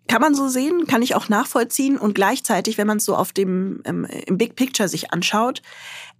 [0.06, 1.98] Kann man so sehen, kann ich auch nachvollziehen.
[1.98, 5.62] Und gleichzeitig, wenn man es so auf dem ähm, im Big Picture sich anschaut,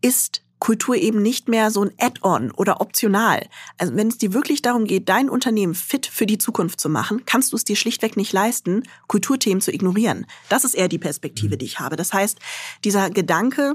[0.00, 3.46] ist Kultur eben nicht mehr so ein Add-on oder optional.
[3.76, 7.22] Also wenn es dir wirklich darum geht, dein Unternehmen fit für die Zukunft zu machen,
[7.26, 10.24] kannst du es dir schlichtweg nicht leisten, Kulturthemen zu ignorieren.
[10.48, 11.96] Das ist eher die Perspektive, die ich habe.
[11.96, 12.38] Das heißt,
[12.82, 13.74] dieser Gedanke,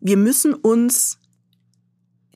[0.00, 1.18] wir müssen uns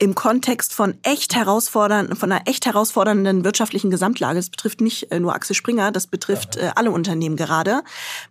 [0.00, 5.20] im Kontext von echt herausfordernden, von einer echt herausfordernden wirtschaftlichen Gesamtlage, das betrifft nicht äh,
[5.20, 7.82] nur Axel Springer, das betrifft äh, alle Unternehmen gerade,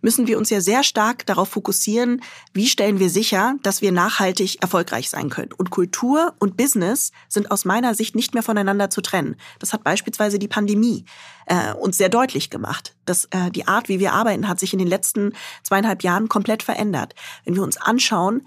[0.02, 4.60] müssen wir uns ja sehr stark darauf fokussieren, wie stellen wir sicher, dass wir nachhaltig
[4.60, 5.52] erfolgreich sein können.
[5.52, 9.36] Und Kultur und Business sind aus meiner Sicht nicht mehr voneinander zu trennen.
[9.60, 11.04] Das hat beispielsweise die Pandemie
[11.46, 12.96] äh, uns sehr deutlich gemacht.
[13.06, 15.32] dass äh, die Art, wie wir arbeiten, hat sich in den letzten
[15.64, 17.14] zweieinhalb Jahren komplett verändert.
[17.44, 18.42] Wenn wir uns anschauen,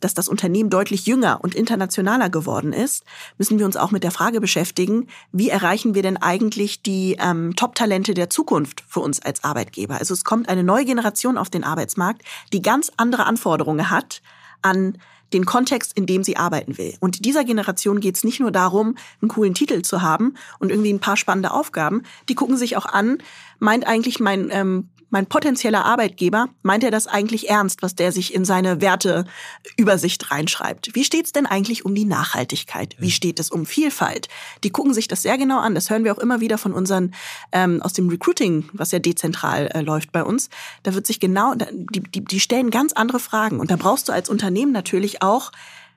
[0.00, 3.04] dass das Unternehmen deutlich jünger und internationaler geworden ist,
[3.38, 7.54] müssen wir uns auch mit der Frage beschäftigen, wie erreichen wir denn eigentlich die ähm,
[7.56, 9.96] Top-Talente der Zukunft für uns als Arbeitgeber?
[9.98, 12.22] Also es kommt eine neue Generation auf den Arbeitsmarkt,
[12.52, 14.22] die ganz andere Anforderungen hat
[14.62, 14.98] an
[15.32, 16.94] den Kontext, in dem sie arbeiten will.
[17.00, 20.92] Und dieser Generation geht es nicht nur darum, einen coolen Titel zu haben und irgendwie
[20.92, 22.02] ein paar spannende Aufgaben.
[22.28, 23.18] Die gucken sich auch an,
[23.58, 28.34] meint eigentlich mein ähm, mein potenzieller Arbeitgeber, meint er das eigentlich ernst, was der sich
[28.34, 30.94] in seine Werteübersicht reinschreibt?
[30.94, 32.96] Wie steht's denn eigentlich um die Nachhaltigkeit?
[32.98, 34.28] Wie steht es um Vielfalt?
[34.64, 35.74] Die gucken sich das sehr genau an.
[35.74, 37.14] Das hören wir auch immer wieder von unseren
[37.52, 40.50] ähm, aus dem Recruiting, was ja dezentral äh, läuft bei uns.
[40.82, 43.60] Da wird sich genau, die, die, die stellen ganz andere Fragen.
[43.60, 45.52] Und da brauchst du als Unternehmen natürlich auch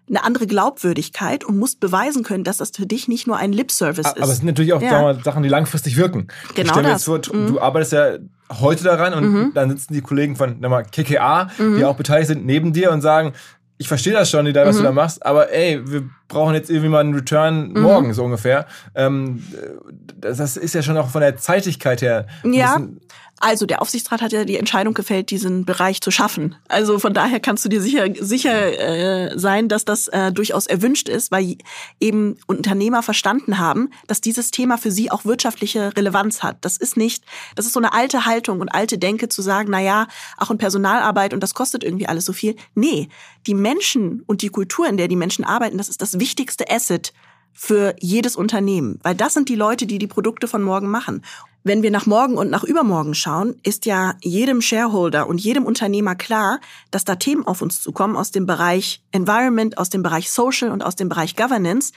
[0.07, 4.07] eine andere Glaubwürdigkeit und musst beweisen können, dass das für dich nicht nur ein Lip-Service
[4.07, 4.18] ist.
[4.18, 5.01] Aber es sind natürlich auch ja.
[5.01, 6.28] mal, Sachen, die langfristig wirken.
[6.55, 7.03] Genau das.
[7.03, 7.47] Vor, mhm.
[7.47, 8.18] Du arbeitest ja
[8.52, 9.52] heute daran und mhm.
[9.54, 11.78] dann sitzen die Kollegen von mal, KKA, mhm.
[11.78, 13.34] die auch beteiligt sind, neben dir und sagen,
[13.78, 14.86] ich verstehe das schon, was du mhm.
[14.86, 17.82] da machst, aber ey, wir brauchen jetzt irgendwie mal einen Return mhm.
[17.82, 18.66] morgen, so ungefähr.
[18.93, 19.41] Ähm,
[20.18, 22.28] das ist ja schon auch von der Zeitigkeit her.
[22.43, 22.82] Ja.
[23.40, 26.56] Also der Aufsichtsrat hat ja die Entscheidung gefällt, diesen Bereich zu schaffen.
[26.68, 31.10] Also von daher kannst du dir sicher sicher äh, sein, dass das äh, durchaus erwünscht
[31.10, 31.58] ist, weil
[32.00, 36.58] eben Unternehmer verstanden haben, dass dieses Thema für sie auch wirtschaftliche Relevanz hat.
[36.62, 37.24] Das ist nicht,
[37.56, 40.58] das ist so eine alte Haltung und alte Denke zu sagen, na ja, auch in
[40.58, 42.56] Personalarbeit und das kostet irgendwie alles so viel.
[42.76, 43.10] Nee,
[43.48, 47.14] die Menschen und die Kultur, in der die Menschen arbeiten, das ist das wichtigste Asset
[47.62, 51.26] für jedes Unternehmen, weil das sind die Leute, die die Produkte von morgen machen.
[51.66, 56.16] Wenn wir nach morgen und nach übermorgen schauen, ist ja jedem Shareholder und jedem Unternehmer
[56.16, 60.72] klar, dass da Themen auf uns zukommen aus dem Bereich Environment, aus dem Bereich Social
[60.72, 61.91] und aus dem Bereich Governance,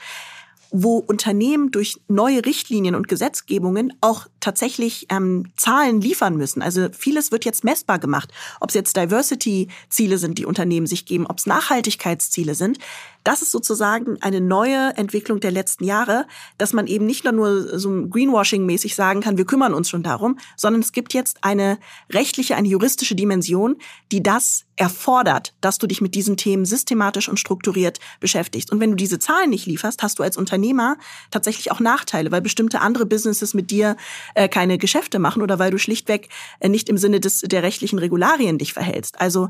[0.69, 6.61] wo Unternehmen durch neue Richtlinien und Gesetzgebungen auch tatsächlich ähm, Zahlen liefern müssen.
[6.61, 8.33] Also vieles wird jetzt messbar gemacht.
[8.59, 12.79] Ob es jetzt Diversity-Ziele sind, die Unternehmen sich geben, ob es Nachhaltigkeitsziele sind.
[13.23, 16.25] Das ist sozusagen eine neue Entwicklung der letzten Jahre,
[16.57, 20.81] dass man eben nicht nur so Greenwashing-mäßig sagen kann, wir kümmern uns schon darum, sondern
[20.81, 21.77] es gibt jetzt eine
[22.11, 23.77] rechtliche, eine juristische Dimension,
[24.11, 28.71] die das erfordert, dass du dich mit diesen Themen systematisch und strukturiert beschäftigst.
[28.71, 30.97] Und wenn du diese Zahlen nicht lieferst, hast du als Unternehmer
[31.31, 33.95] tatsächlich auch Nachteile, weil bestimmte andere Businesses mit dir
[34.33, 37.99] äh, keine Geschäfte machen oder weil du schlichtweg äh, nicht im Sinne des, der rechtlichen
[37.99, 39.21] Regularien dich verhältst.
[39.21, 39.49] Also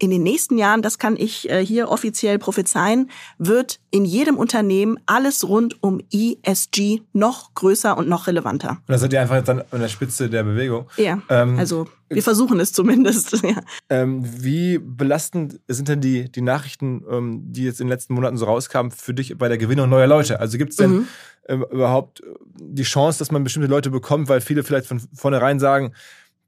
[0.00, 4.98] in den nächsten Jahren, das kann ich äh, hier offiziell prophezeien, wird in jedem Unternehmen
[5.06, 8.70] alles rund um ESG noch größer und noch relevanter.
[8.70, 10.86] Und da seid ihr einfach jetzt an der Spitze der Bewegung.
[10.96, 13.20] Ja, ähm, also wir versuchen es zumindest.
[13.50, 13.62] Ja.
[13.88, 18.36] Ähm, wie belastend sind denn die, die Nachrichten, ähm, die jetzt in den letzten Monaten
[18.36, 20.40] so rauskamen, für dich bei der Gewinnung neuer Leute?
[20.40, 21.08] Also gibt es denn mhm.
[21.48, 22.22] ähm, überhaupt
[22.60, 25.92] die Chance, dass man bestimmte Leute bekommt, weil viele vielleicht von vornherein sagen,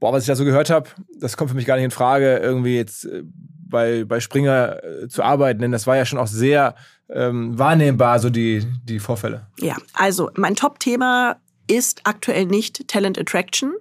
[0.03, 2.39] boah, was ich da so gehört habe, das kommt für mich gar nicht in Frage,
[2.39, 3.23] irgendwie jetzt äh,
[3.69, 6.75] bei, bei Springer äh, zu arbeiten, denn das war ja schon auch sehr
[7.09, 9.47] ähm, wahrnehmbar, so die, die Vorfälle.
[9.61, 11.37] Ja, also mein Top-Thema
[11.67, 13.75] ist aktuell nicht Talent Attraction.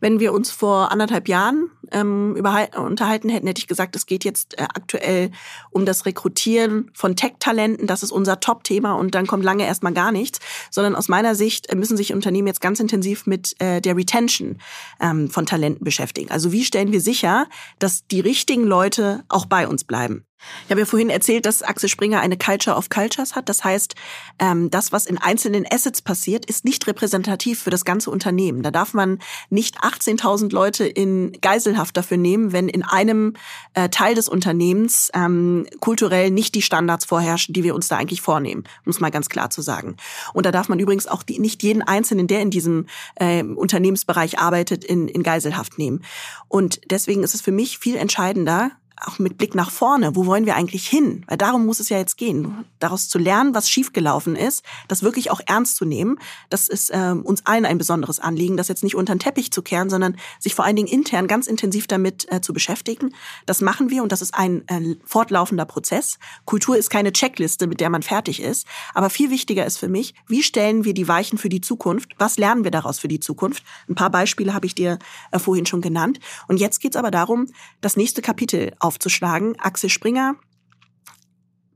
[0.00, 2.36] Wenn wir uns vor anderthalb Jahren ähm,
[2.76, 5.30] unterhalten hätten, hätte ich gesagt, es geht jetzt äh, aktuell
[5.70, 7.86] um das Rekrutieren von Tech-Talenten.
[7.86, 10.40] Das ist unser Top-Thema und dann kommt lange erstmal gar nichts.
[10.70, 14.58] Sondern aus meiner Sicht äh, müssen sich Unternehmen jetzt ganz intensiv mit äh, der Retention
[15.00, 16.30] ähm, von Talenten beschäftigen.
[16.30, 17.46] Also wie stellen wir sicher,
[17.78, 20.25] dass die richtigen Leute auch bei uns bleiben?
[20.64, 23.48] Ich habe ja vorhin erzählt, dass Axel Springer eine Culture of Cultures hat.
[23.48, 23.94] Das heißt,
[24.38, 28.62] ähm, das, was in einzelnen Assets passiert, ist nicht repräsentativ für das ganze Unternehmen.
[28.62, 29.18] Da darf man
[29.48, 33.34] nicht 18.000 Leute in Geiselhaft dafür nehmen, wenn in einem
[33.74, 38.20] äh, Teil des Unternehmens ähm, kulturell nicht die Standards vorherrschen, die wir uns da eigentlich
[38.20, 39.96] vornehmen, um es mal ganz klar zu sagen.
[40.34, 44.84] Und da darf man übrigens auch nicht jeden Einzelnen, der in diesem äh, Unternehmensbereich arbeitet,
[44.84, 46.02] in Geiselhaft nehmen.
[46.48, 48.72] Und deswegen ist es für mich viel entscheidender,
[49.04, 51.24] auch mit Blick nach vorne, wo wollen wir eigentlich hin?
[51.26, 55.30] Weil darum muss es ja jetzt gehen, daraus zu lernen, was schiefgelaufen ist, das wirklich
[55.30, 56.18] auch ernst zu nehmen.
[56.50, 59.62] Das ist äh, uns allen ein besonderes Anliegen, das jetzt nicht unter den Teppich zu
[59.62, 63.14] kehren, sondern sich vor allen Dingen intern ganz intensiv damit äh, zu beschäftigen.
[63.44, 66.18] Das machen wir und das ist ein äh, fortlaufender Prozess.
[66.44, 68.66] Kultur ist keine Checkliste, mit der man fertig ist.
[68.94, 72.10] Aber viel wichtiger ist für mich, wie stellen wir die Weichen für die Zukunft?
[72.18, 73.62] Was lernen wir daraus für die Zukunft?
[73.88, 74.98] Ein paar Beispiele habe ich dir
[75.32, 76.18] äh, vorhin schon genannt.
[76.48, 77.48] Und jetzt geht es aber darum,
[77.80, 79.58] das nächste Kapitel aufzuschlagen.
[79.58, 80.36] Axel Springer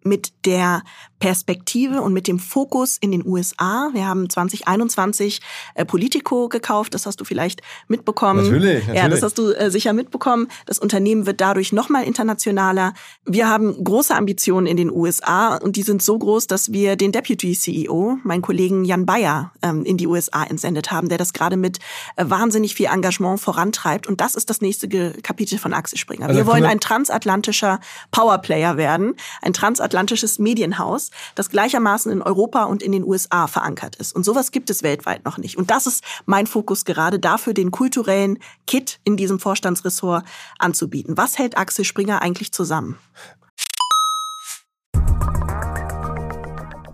[0.02, 0.82] mit der
[1.20, 3.90] Perspektive und mit dem Fokus in den USA.
[3.92, 5.40] Wir haben 2021
[5.74, 8.44] äh, Politico gekauft, das hast du vielleicht mitbekommen.
[8.44, 9.02] Natürlich, natürlich.
[9.02, 10.48] Ja, das hast du äh, sicher mitbekommen.
[10.64, 12.94] Das Unternehmen wird dadurch nochmal internationaler.
[13.26, 17.12] Wir haben große Ambitionen in den USA und die sind so groß, dass wir den
[17.12, 21.58] Deputy CEO, meinen Kollegen Jan Bayer, ähm, in die USA entsendet haben, der das gerade
[21.58, 21.80] mit
[22.16, 24.06] äh, wahnsinnig viel Engagement vorantreibt.
[24.06, 24.88] Und das ist das nächste
[25.20, 26.28] Kapitel von Axel Springer.
[26.28, 27.78] Also wir wollen ein transatlantischer
[28.10, 34.14] Powerplayer werden, ein transatlantisches Medienhaus das gleichermaßen in Europa und in den USA verankert ist.
[34.14, 35.56] Und sowas gibt es weltweit noch nicht.
[35.56, 40.24] Und das ist mein Fokus gerade dafür, den kulturellen Kit in diesem Vorstandsressort
[40.58, 41.16] anzubieten.
[41.16, 42.98] Was hält Axel Springer eigentlich zusammen?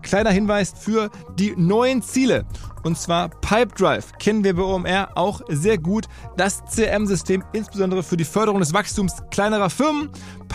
[0.06, 2.44] Kleiner Hinweis für die neuen Ziele.
[2.84, 6.06] Und zwar Pipedrive kennen wir bei OMR auch sehr gut.
[6.36, 10.08] Das CRM-System insbesondere für die Förderung des Wachstums kleinerer Firmen.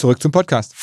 [0.00, 0.74] Zurück zum Podcast.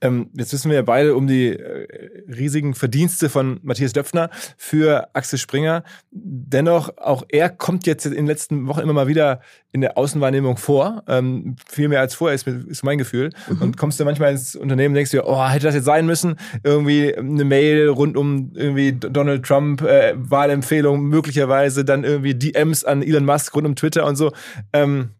[0.00, 1.86] Ähm, jetzt wissen wir ja beide um die äh,
[2.32, 5.84] riesigen Verdienste von Matthias Döpfner für Axel Springer.
[6.10, 10.56] Dennoch, auch er kommt jetzt in den letzten Wochen immer mal wieder in der Außenwahrnehmung
[10.56, 11.02] vor.
[11.08, 13.32] Ähm, viel mehr als vorher ist, ist mein Gefühl.
[13.50, 13.60] Mhm.
[13.60, 16.36] Und kommst du manchmal ins Unternehmen und denkst dir, oh, hätte das jetzt sein müssen?
[16.64, 23.02] Irgendwie eine Mail rund um irgendwie Donald Trump, äh, Wahlempfehlung, möglicherweise dann irgendwie DMs an
[23.02, 24.32] Elon Musk rund um Twitter und so.
[24.72, 25.10] Ähm,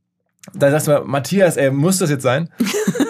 [0.54, 2.48] da sagst du mal, Matthias, ey, muss das jetzt sein?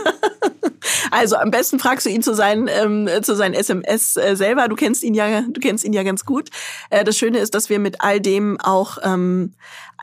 [1.10, 4.68] Also am besten fragst du ihn zu seinen ähm, zu seinen SMS äh, selber.
[4.68, 6.50] Du kennst ihn ja, du kennst ihn ja ganz gut.
[6.90, 9.54] Äh, das Schöne ist, dass wir mit all dem auch ähm,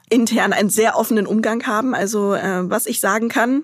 [0.10, 1.96] intern einen sehr offenen Umgang haben.
[1.96, 3.64] Also äh, was ich sagen kann,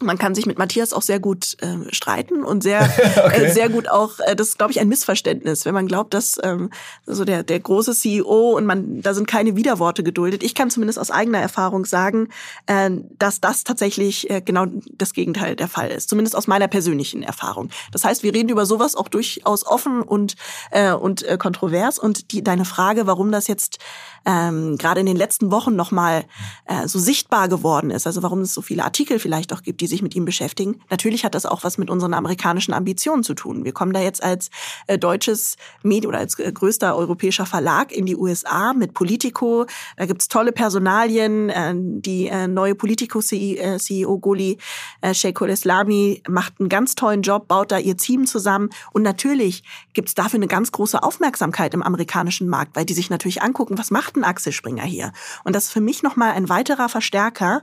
[0.00, 2.82] man kann sich mit Matthias auch sehr gut äh, streiten und sehr
[3.16, 3.46] okay.
[3.46, 6.38] äh, sehr gut auch äh, das ist glaube ich ein Missverständnis wenn man glaubt dass
[6.42, 6.70] ähm,
[7.06, 10.42] so der der große CEO und man da sind keine Widerworte geduldet.
[10.42, 12.28] Ich kann zumindest aus eigener Erfahrung sagen
[12.66, 17.22] äh, dass das tatsächlich äh, genau das Gegenteil der Fall ist zumindest aus meiner persönlichen
[17.22, 17.70] Erfahrung.
[17.92, 20.36] Das heißt wir reden über sowas auch durchaus offen und
[20.70, 21.98] äh, und äh, kontrovers.
[21.98, 23.78] Und die deine Frage warum das jetzt
[24.26, 26.24] ähm, gerade in den letzten Wochen noch mal
[26.66, 29.90] äh, so sichtbar geworden ist also warum es so viele Artikel vielleicht auch gibt die
[29.90, 30.80] sich mit ihm beschäftigen.
[30.90, 33.64] Natürlich hat das auch was mit unseren amerikanischen Ambitionen zu tun.
[33.64, 34.50] Wir kommen da jetzt als
[34.88, 39.66] äh, deutsches Medium oder als äh, größter europäischer Verlag in die USA mit Politico.
[39.96, 41.50] Da gibt's tolle Personalien.
[41.50, 44.58] Äh, die äh, neue Politico-CEO äh, Goli
[45.02, 48.70] äh, Sheikh Islami macht einen ganz tollen Job, baut da ihr Team zusammen.
[48.92, 49.62] Und natürlich
[49.92, 53.90] gibt's dafür eine ganz große Aufmerksamkeit im amerikanischen Markt, weil die sich natürlich angucken, was
[53.92, 55.12] macht ein Axel Springer hier?
[55.44, 57.62] Und das ist für mich nochmal ein weiterer Verstärker,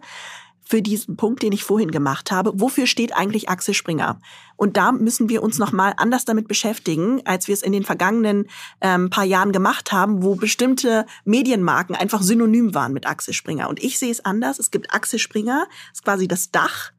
[0.63, 2.53] für diesen Punkt, den ich vorhin gemacht habe.
[2.55, 4.19] Wofür steht eigentlich Axel Springer?
[4.55, 8.47] Und da müssen wir uns nochmal anders damit beschäftigen, als wir es in den vergangenen
[8.81, 13.69] ähm, paar Jahren gemacht haben, wo bestimmte Medienmarken einfach synonym waren mit Axel Springer.
[13.69, 14.59] Und ich sehe es anders.
[14.59, 16.91] Es gibt Axel Springer, ist quasi das Dach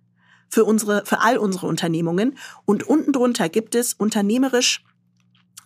[0.48, 2.38] für unsere, für all unsere Unternehmungen.
[2.64, 4.84] Und unten drunter gibt es unternehmerisch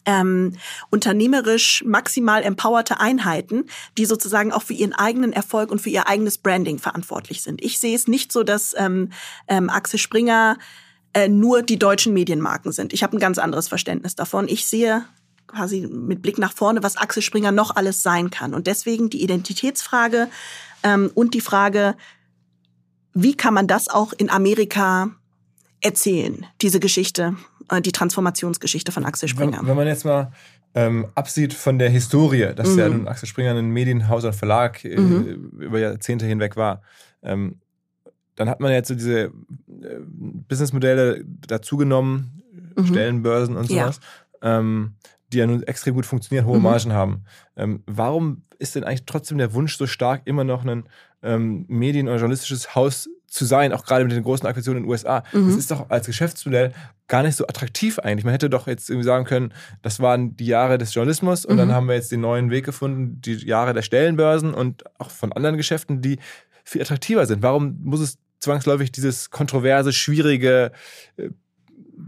[0.08, 0.54] ähm,
[0.88, 3.66] unternehmerisch maximal empowerte Einheiten,
[3.98, 7.62] die sozusagen auch für ihren eigenen Erfolg und für ihr eigenes Branding verantwortlich sind.
[7.62, 9.10] Ich sehe es nicht so, dass ähm,
[9.48, 10.56] ähm, Axel Springer
[11.12, 12.94] äh, nur die deutschen Medienmarken sind.
[12.94, 14.48] Ich habe ein ganz anderes Verständnis davon.
[14.48, 15.04] Ich sehe
[15.46, 18.54] quasi mit Blick nach vorne, was Axel Springer noch alles sein kann.
[18.54, 20.28] Und deswegen die Identitätsfrage
[20.84, 21.96] ähm, und die Frage,
[23.12, 25.10] wie kann man das auch in Amerika
[25.82, 27.36] erzählen, diese Geschichte
[27.70, 29.60] äh, die Transformationsgeschichte von Axel Springer.
[29.60, 30.32] Wenn, wenn man jetzt mal
[30.74, 32.78] ähm, absieht von der Historie, dass mhm.
[32.78, 35.52] ja nun Axel Springer ein Medienhaus und Verlag äh, mhm.
[35.58, 36.82] über Jahrzehnte hinweg war,
[37.22, 37.60] ähm,
[38.36, 39.30] dann hat man jetzt so diese äh,
[40.06, 42.42] Businessmodelle dazugenommen,
[42.76, 42.86] mhm.
[42.86, 44.00] Stellenbörsen und sowas.
[44.42, 44.58] Ja.
[44.58, 44.94] Ähm,
[45.32, 46.62] die ja nun extrem gut funktionieren, hohe mhm.
[46.62, 47.24] Margen haben.
[47.56, 50.84] Ähm, warum ist denn eigentlich trotzdem der Wunsch so stark, immer noch ein
[51.22, 54.90] ähm, Medien- oder journalistisches Haus zu sein, auch gerade mit den großen Aktionen in den
[54.90, 55.22] USA?
[55.32, 55.48] Mhm.
[55.48, 56.72] Das ist doch als Geschäftsmodell
[57.06, 58.24] gar nicht so attraktiv eigentlich.
[58.24, 59.52] Man hätte doch jetzt irgendwie sagen können,
[59.82, 61.58] das waren die Jahre des Journalismus und mhm.
[61.58, 65.32] dann haben wir jetzt den neuen Weg gefunden, die Jahre der Stellenbörsen und auch von
[65.32, 66.18] anderen Geschäften, die
[66.64, 67.42] viel attraktiver sind.
[67.42, 70.72] Warum muss es zwangsläufig dieses kontroverse, schwierige,
[71.16, 71.30] äh,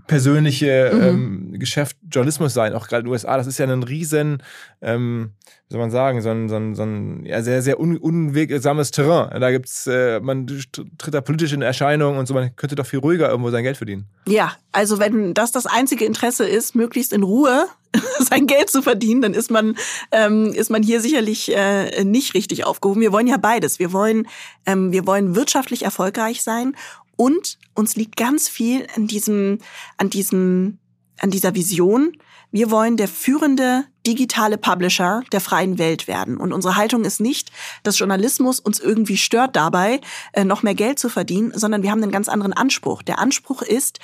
[0.07, 1.03] persönliche mhm.
[1.03, 3.37] ähm, Geschäft Journalismus sein, auch gerade in den USA.
[3.37, 4.43] Das ist ja ein riesen,
[4.81, 5.33] ähm,
[5.69, 8.91] wie soll man sagen, so ein, so ein, so ein ja, sehr, sehr un unwegsames
[8.91, 9.41] Terrain.
[9.41, 13.01] Da gibt's, äh, man tritt da politisch in Erscheinung und so, man könnte doch viel
[13.01, 14.07] ruhiger irgendwo sein Geld verdienen.
[14.27, 17.67] Ja, also wenn das das einzige Interesse ist, möglichst in Ruhe
[18.21, 19.77] sein Geld zu verdienen, dann ist man,
[20.13, 23.01] ähm, ist man hier sicherlich äh, nicht richtig aufgehoben.
[23.01, 23.79] Wir wollen ja beides.
[23.79, 24.27] Wir wollen,
[24.67, 26.75] ähm, wir wollen wirtschaftlich erfolgreich sein
[27.21, 29.59] und uns liegt ganz viel an diesem,
[29.99, 30.79] an diesem,
[31.19, 32.17] an dieser Vision.
[32.51, 36.39] Wir wollen der führende digitale Publisher der freien Welt werden.
[36.39, 37.53] Und unsere Haltung ist nicht,
[37.83, 40.01] dass Journalismus uns irgendwie stört dabei,
[40.33, 43.03] äh, noch mehr Geld zu verdienen, sondern wir haben einen ganz anderen Anspruch.
[43.03, 43.99] Der Anspruch ist,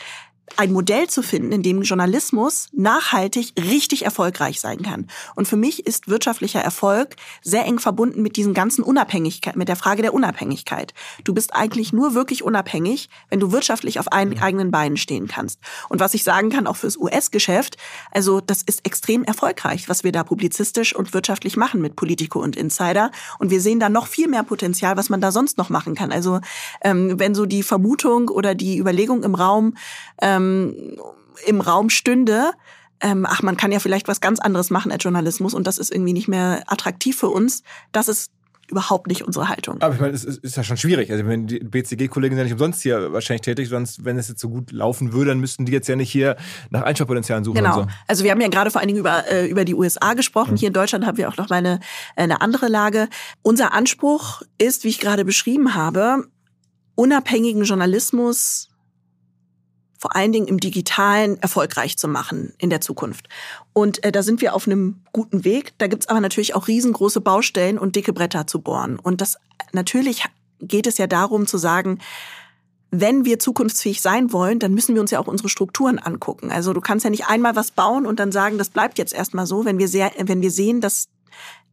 [0.57, 5.09] ein Modell zu finden, in dem Journalismus nachhaltig richtig erfolgreich sein kann.
[5.34, 9.76] Und für mich ist wirtschaftlicher Erfolg sehr eng verbunden mit diesen ganzen Unabhängigkeit, mit der
[9.76, 10.94] Frage der Unabhängigkeit.
[11.24, 15.59] Du bist eigentlich nur wirklich unabhängig, wenn du wirtschaftlich auf einen eigenen Beinen stehen kannst.
[15.88, 17.76] Und was ich sagen kann, auch fürs US-Geschäft,
[18.12, 22.57] also das ist extrem erfolgreich, was wir da publizistisch und wirtschaftlich machen mit Politico und
[22.57, 23.11] Insider.
[23.38, 26.12] Und wir sehen da noch viel mehr Potenzial, was man da sonst noch machen kann.
[26.12, 26.40] Also
[26.82, 29.74] ähm, wenn so die Vermutung oder die Überlegung im Raum
[30.22, 30.99] ähm, ähm,
[31.47, 32.53] im Raum stünde,
[33.01, 35.93] ähm, ach, man kann ja vielleicht was ganz anderes machen als Journalismus und das ist
[35.93, 37.62] irgendwie nicht mehr attraktiv für uns.
[37.93, 38.30] Das ist
[38.68, 39.80] überhaupt nicht unsere Haltung.
[39.80, 41.11] Aber ich meine, es ist, ist ja schon schwierig.
[41.12, 44.41] Also wenn die BCG-Kollegen sind ja nicht umsonst hier wahrscheinlich tätig, sonst, wenn es jetzt
[44.41, 46.37] so gut laufen würde, dann müssten die jetzt ja nicht hier
[46.70, 47.57] nach Einsparpotenzialen suchen.
[47.57, 47.82] Genau.
[47.82, 47.87] So.
[48.09, 50.53] Also wir haben ja gerade vor allen Dingen über, äh, über die USA gesprochen.
[50.53, 50.57] Mhm.
[50.57, 51.80] Hier in Deutschland haben wir auch noch mal eine,
[52.16, 53.09] eine andere Lage.
[53.43, 56.24] Unser Anspruch ist, wie ich gerade beschrieben habe,
[56.97, 58.68] unabhängigen Journalismus
[59.99, 63.28] vor allen Dingen im Digitalen erfolgreich zu machen in der Zukunft.
[63.72, 65.72] Und äh, da sind wir auf einem guten Weg.
[65.78, 68.99] Da gibt's aber natürlich auch riesengroße Baustellen und dicke Bretter zu bohren.
[68.99, 69.38] Und das
[69.72, 70.24] natürlich
[70.61, 71.99] geht es ja darum zu sagen,
[72.90, 76.51] wenn wir zukunftsfähig sein wollen, dann müssen wir uns ja auch unsere Strukturen angucken.
[76.51, 79.47] Also du kannst ja nicht einmal was bauen und dann sagen, das bleibt jetzt erstmal
[79.47, 81.09] so, wenn wir sehr, wenn wir sehen, dass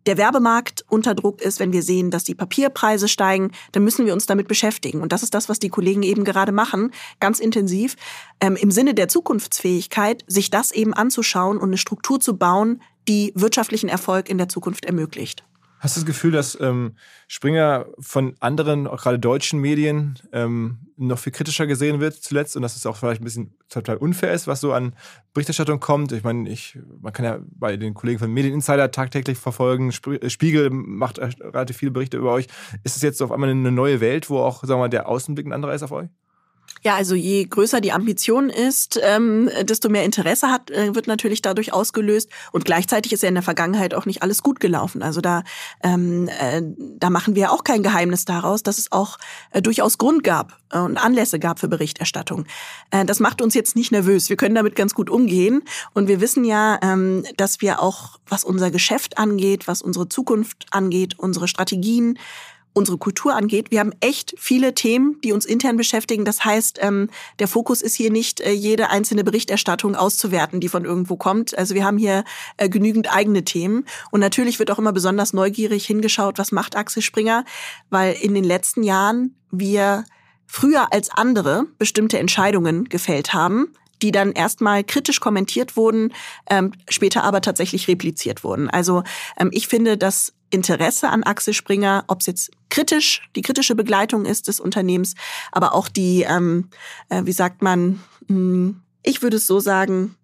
[0.06, 4.14] der Werbemarkt unter Druck ist, wenn wir sehen, dass die Papierpreise steigen, dann müssen wir
[4.14, 5.02] uns damit beschäftigen.
[5.02, 7.96] Und das ist das, was die Kollegen eben gerade machen, ganz intensiv,
[8.40, 13.32] ähm, im Sinne der Zukunftsfähigkeit, sich das eben anzuschauen und eine Struktur zu bauen, die
[13.36, 15.44] wirtschaftlichen Erfolg in der Zukunft ermöglicht.
[15.84, 16.96] Hast du das Gefühl, dass ähm,
[17.28, 22.62] Springer von anderen, auch gerade deutschen Medien, ähm, noch viel kritischer gesehen wird zuletzt und
[22.62, 24.96] dass es auch vielleicht ein bisschen total unfair ist, was so an
[25.34, 26.14] Berichterstattung kommt?
[26.14, 29.90] Ich meine, ich, man kann ja bei den Kollegen von Medien Insider tagtäglich verfolgen.
[29.90, 32.48] Äh, Spiegel macht relativ viele Berichte über euch.
[32.86, 35.46] Ist es jetzt auf einmal eine neue Welt, wo auch, sagen wir mal, der Außenblick
[35.46, 36.08] ein anderer ist auf euch?
[36.82, 41.42] Ja, also je größer die Ambition ist, ähm, desto mehr Interesse hat, äh, wird natürlich
[41.42, 42.30] dadurch ausgelöst.
[42.52, 45.02] Und gleichzeitig ist ja in der Vergangenheit auch nicht alles gut gelaufen.
[45.02, 45.44] Also da,
[45.82, 46.62] ähm, äh,
[46.98, 49.18] da machen wir auch kein Geheimnis daraus, dass es auch
[49.52, 52.46] äh, durchaus Grund gab äh, und Anlässe gab für Berichterstattung.
[52.92, 54.30] Äh, das macht uns jetzt nicht nervös.
[54.30, 55.64] Wir können damit ganz gut umgehen.
[55.94, 60.66] Und wir wissen ja, ähm, dass wir auch, was unser Geschäft angeht, was unsere Zukunft
[60.72, 62.20] angeht, unsere Strategien,
[62.74, 63.72] unsere Kultur angeht.
[63.72, 66.26] Wir haben echt viele Themen, die uns intern beschäftigen.
[66.26, 67.10] Das heißt, ähm,
[67.40, 71.58] der Fokus ist hier nicht, äh, jede einzelne Berichterstattung auszuwerten, die von irgendwo kommt.
[71.58, 72.24] Also wir haben hier
[72.58, 73.86] äh, genügend eigene Themen.
[74.12, 77.46] Und natürlich wird auch immer besonders neugierig hingeschaut, was macht Axel Springer,
[77.90, 80.06] weil in den letzten Jahren wir
[80.48, 86.14] früher als andere bestimmte Entscheidungen gefällt haben, die dann erstmal kritisch kommentiert wurden,
[86.50, 88.70] ähm, später aber tatsächlich repliziert wurden.
[88.70, 89.04] Also
[89.40, 94.26] ähm, ich finde, dass Interesse an Axel Springer, ob es jetzt kritisch, die kritische Begleitung
[94.26, 95.16] ist des Unternehmens,
[95.52, 96.70] aber auch die, ähm,
[97.10, 100.16] äh, wie sagt man, mh, hm, ich würde es so sagen,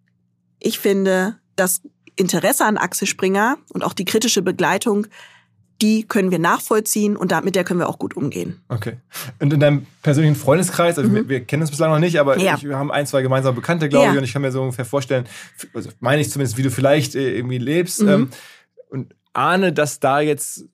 [0.59, 1.81] ich finde, das
[2.15, 5.07] Interesse an Axel Springer und auch die kritische Begleitung
[5.81, 8.61] die können wir nachvollziehen und damit der können wir auch gut umgehen.
[8.67, 8.97] Okay.
[9.39, 11.15] Und in deinem persönlichen Freundeskreis, also mhm.
[11.15, 12.55] wir, wir, kennen uns bislang noch nicht, aber ja.
[12.55, 14.11] ich, wir haben ein, zwei gemeinsame Bekannte, glaube ja.
[14.11, 15.25] ich, und ich kann mir so ungefähr vorstellen,
[15.73, 18.01] also meine ich zumindest, wie du vielleicht äh, irgendwie lebst.
[18.01, 18.09] Mhm.
[18.09, 18.29] Ähm,
[18.89, 20.65] und ahne, dass da jetzt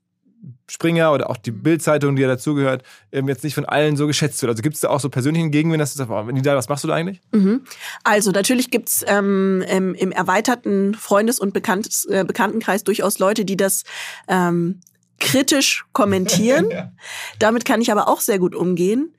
[0.67, 4.41] Springer oder auch die Bildzeitung, die ja dazugehört, ähm, jetzt nicht von allen so geschätzt
[4.41, 4.49] wird.
[4.49, 6.83] Also gibt es da auch so persönlichen Gegenwind, dass du sagst, oh, Nida, was machst
[6.83, 7.21] du da eigentlich?
[7.31, 7.63] Mhm.
[8.03, 13.45] Also natürlich gibt es ähm, im, im, erweiterten Freundes- und Bekannt, äh, Bekanntenkreis durchaus Leute,
[13.45, 13.83] die das
[14.27, 14.81] ähm,
[15.19, 16.69] kritisch kommentieren.
[16.71, 16.91] ja.
[17.39, 19.15] Damit kann ich aber auch sehr gut umgehen,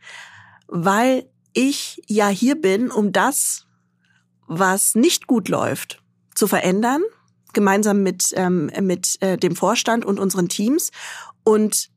[0.66, 3.66] weil ich ja hier bin, um das,
[4.48, 6.02] was nicht gut läuft,
[6.34, 7.02] zu verändern
[7.56, 10.92] gemeinsam mit, ähm, mit äh, dem Vorstand und unseren Teams.
[11.42, 11.90] Und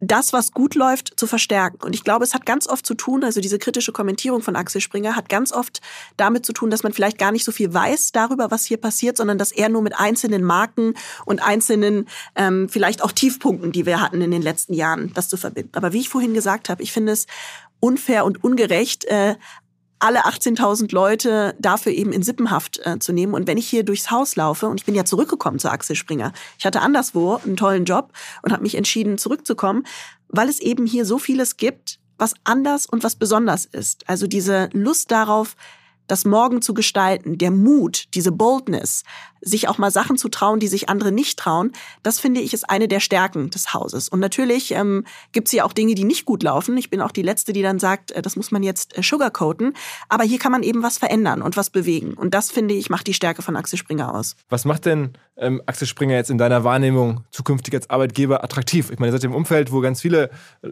[0.00, 1.78] das, was gut läuft, zu verstärken.
[1.82, 4.80] Und ich glaube, es hat ganz oft zu tun, also diese kritische Kommentierung von Axel
[4.80, 5.80] Springer hat ganz oft
[6.16, 9.18] damit zu tun, dass man vielleicht gar nicht so viel weiß darüber, was hier passiert,
[9.18, 10.94] sondern dass er nur mit einzelnen Marken
[11.26, 15.36] und einzelnen ähm, vielleicht auch Tiefpunkten, die wir hatten in den letzten Jahren, das zu
[15.36, 15.72] verbinden.
[15.74, 17.26] Aber wie ich vorhin gesagt habe, ich finde es
[17.78, 19.36] unfair und ungerecht, äh,
[20.00, 23.34] alle 18.000 Leute dafür eben in Sippenhaft äh, zu nehmen.
[23.34, 26.32] Und wenn ich hier durchs Haus laufe, und ich bin ja zurückgekommen zu Axel Springer,
[26.58, 29.84] ich hatte anderswo einen tollen Job und habe mich entschieden, zurückzukommen,
[30.28, 34.08] weil es eben hier so vieles gibt, was anders und was besonders ist.
[34.08, 35.56] Also diese Lust darauf,
[36.06, 39.04] das Morgen zu gestalten, der Mut, diese Boldness,
[39.40, 41.72] sich auch mal Sachen zu trauen, die sich andere nicht trauen,
[42.02, 44.08] das finde ich ist eine der Stärken des Hauses.
[44.08, 46.76] Und natürlich ähm, gibt es hier auch Dinge, die nicht gut laufen.
[46.76, 49.74] Ich bin auch die Letzte, die dann sagt, äh, das muss man jetzt äh, sugarcoaten.
[50.08, 52.14] Aber hier kann man eben was verändern und was bewegen.
[52.14, 54.36] Und das finde ich macht die Stärke von Axel Springer aus.
[54.48, 58.90] Was macht denn ähm, Axel Springer jetzt in deiner Wahrnehmung zukünftig als Arbeitgeber attraktiv?
[58.90, 60.30] Ich meine, seid im Umfeld, wo ganz viele
[60.62, 60.68] äh,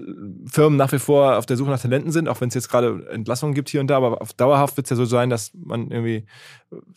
[0.47, 3.09] Firmen nach wie vor auf der Suche nach Talenten sind, auch wenn es jetzt gerade
[3.11, 5.91] Entlassungen gibt hier und da, aber auf dauerhaft wird es ja so sein, dass man
[5.91, 6.27] irgendwie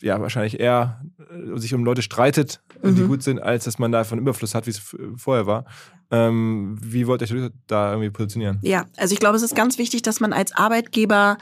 [0.00, 2.96] ja wahrscheinlich eher äh, sich um Leute streitet, mhm.
[2.96, 4.82] die gut sind, als dass man da von Überfluss hat, wie es
[5.16, 5.64] vorher war.
[6.10, 8.58] Ähm, wie wollt ihr euch da irgendwie positionieren?
[8.62, 11.38] Ja, also ich glaube, es ist ganz wichtig, dass man als Arbeitgeber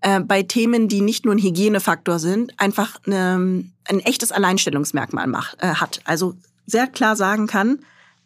[0.00, 5.62] äh, bei Themen, die nicht nur ein Hygienefaktor sind, einfach eine, ein echtes Alleinstellungsmerkmal macht,
[5.62, 6.00] äh, hat.
[6.04, 6.34] Also
[6.66, 7.80] sehr klar sagen kann,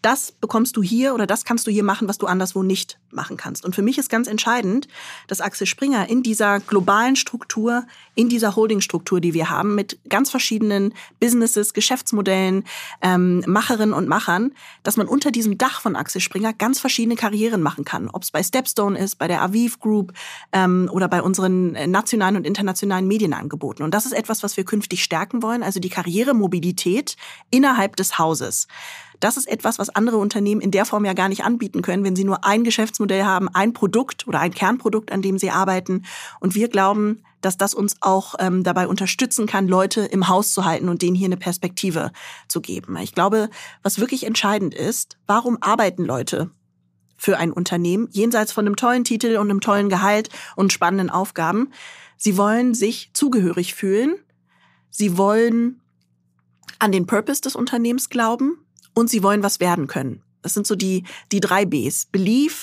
[0.05, 3.36] das bekommst du hier oder das kannst du hier machen, was du anderswo nicht machen
[3.36, 3.64] kannst.
[3.64, 4.86] Und für mich ist ganz entscheidend,
[5.28, 10.30] dass Axel Springer in dieser globalen Struktur, in dieser Holdingstruktur, die wir haben, mit ganz
[10.30, 12.64] verschiedenen Businesses, Geschäftsmodellen,
[13.00, 14.52] ähm, Macherinnen und Machern,
[14.82, 18.11] dass man unter diesem Dach von Axel Springer ganz verschiedene Karrieren machen kann.
[18.11, 20.12] Ob es bei Stepstone ist, bei der Aviv Group
[20.52, 23.82] ähm, oder bei unseren nationalen und internationalen Medienangeboten.
[23.82, 27.16] Und das ist etwas, was wir künftig stärken wollen, also die Karrieremobilität
[27.50, 28.66] innerhalb des Hauses.
[29.21, 32.17] Das ist etwas, was andere Unternehmen in der Form ja gar nicht anbieten können, wenn
[32.17, 36.05] sie nur ein Geschäftsmodell haben, ein Produkt oder ein Kernprodukt, an dem sie arbeiten.
[36.41, 40.65] Und wir glauben, dass das uns auch ähm, dabei unterstützen kann, Leute im Haus zu
[40.65, 42.11] halten und denen hier eine Perspektive
[42.49, 42.97] zu geben.
[42.97, 43.51] Ich glaube,
[43.83, 46.51] was wirklich entscheidend ist, warum arbeiten Leute
[47.17, 51.71] für ein Unternehmen, jenseits von einem tollen Titel und einem tollen Gehalt und spannenden Aufgaben?
[52.17, 54.17] Sie wollen sich zugehörig fühlen.
[54.91, 55.81] Sie wollen
[56.79, 58.64] an den Purpose des Unternehmens glauben
[58.95, 60.22] und sie wollen was werden können.
[60.42, 62.07] Das sind so die, die drei Bs.
[62.07, 62.55] Believe,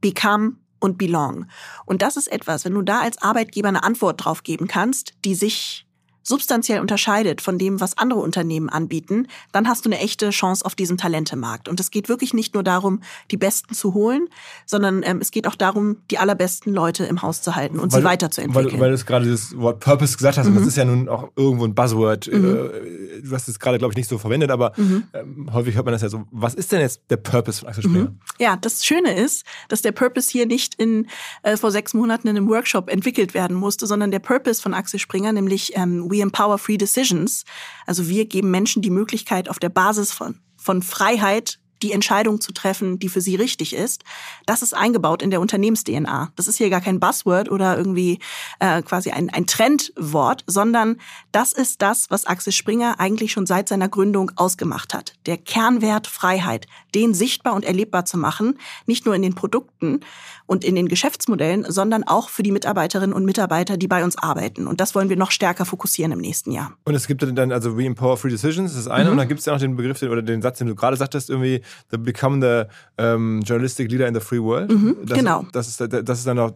[0.00, 1.46] Become und Belong.
[1.84, 5.34] Und das ist etwas, wenn du da als Arbeitgeber eine Antwort drauf geben kannst, die
[5.34, 5.85] sich
[6.26, 10.74] substanziell unterscheidet von dem, was andere Unternehmen anbieten, dann hast du eine echte Chance auf
[10.74, 11.68] diesen Talentemarkt.
[11.68, 13.00] Und es geht wirklich nicht nur darum,
[13.30, 14.28] die Besten zu holen,
[14.64, 18.00] sondern ähm, es geht auch darum, die allerbesten Leute im Haus zu halten und weil,
[18.00, 18.80] sie weiterzuentwickeln.
[18.80, 20.52] Weil, weil du gerade das Wort Purpose gesagt hast, mhm.
[20.52, 20.68] und das mhm.
[20.68, 22.26] ist ja nun auch irgendwo ein Buzzword.
[22.26, 22.44] Mhm.
[22.44, 25.04] Äh, du hast es gerade, glaube ich, nicht so verwendet, aber mhm.
[25.12, 26.24] ähm, häufig hört man das ja so.
[26.32, 28.10] Was ist denn jetzt der Purpose von Axel Springer?
[28.10, 28.18] Mhm.
[28.40, 31.06] Ja, das Schöne ist, dass der Purpose hier nicht in,
[31.44, 34.98] äh, vor sechs Monaten in einem Workshop entwickelt werden musste, sondern der Purpose von Axel
[34.98, 37.44] Springer, nämlich ähm, We Empower Free Decisions.
[37.86, 42.52] Also wir geben Menschen die Möglichkeit, auf der Basis von, von Freiheit die Entscheidung zu
[42.52, 44.04] treffen, die für sie richtig ist,
[44.46, 46.32] das ist eingebaut in der Unternehmens-DNA.
[46.36, 48.18] Das ist hier gar kein Buzzword oder irgendwie
[48.60, 50.96] äh, quasi ein, ein Trendwort, sondern
[51.32, 55.14] das ist das, was Axel Springer eigentlich schon seit seiner Gründung ausgemacht hat.
[55.26, 60.00] Der Kernwert Freiheit, den sichtbar und erlebbar zu machen, nicht nur in den Produkten
[60.46, 64.66] und in den Geschäftsmodellen, sondern auch für die Mitarbeiterinnen und Mitarbeiter, die bei uns arbeiten.
[64.66, 66.72] Und das wollen wir noch stärker fokussieren im nächsten Jahr.
[66.84, 69.10] Und es gibt dann also We Empower Free Decisions, das ist eine, mhm.
[69.12, 71.30] und dann gibt es ja noch den Begriff oder den Satz, den du gerade sagtest,
[71.30, 74.70] irgendwie the become the um, journalistic leader in the free world.
[74.70, 75.46] Mhm, das, genau.
[75.52, 76.52] Das ist, das ist dann auch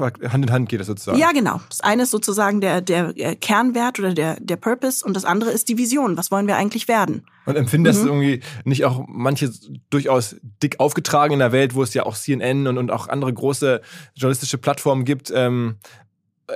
[0.00, 1.18] Hand in Hand geht das sozusagen.
[1.18, 1.60] Ja, genau.
[1.68, 5.68] Das eine ist sozusagen der, der Kernwert oder der, der Purpose und das andere ist
[5.68, 6.16] die Vision.
[6.16, 7.24] Was wollen wir eigentlich werden?
[7.44, 8.08] Und empfindest mhm.
[8.08, 9.50] irgendwie nicht auch manche
[9.90, 13.31] durchaus dick aufgetragen in der Welt, wo es ja auch CNN und, und auch andere
[13.34, 13.80] große
[14.14, 15.76] journalistische Plattformen gibt, ähm,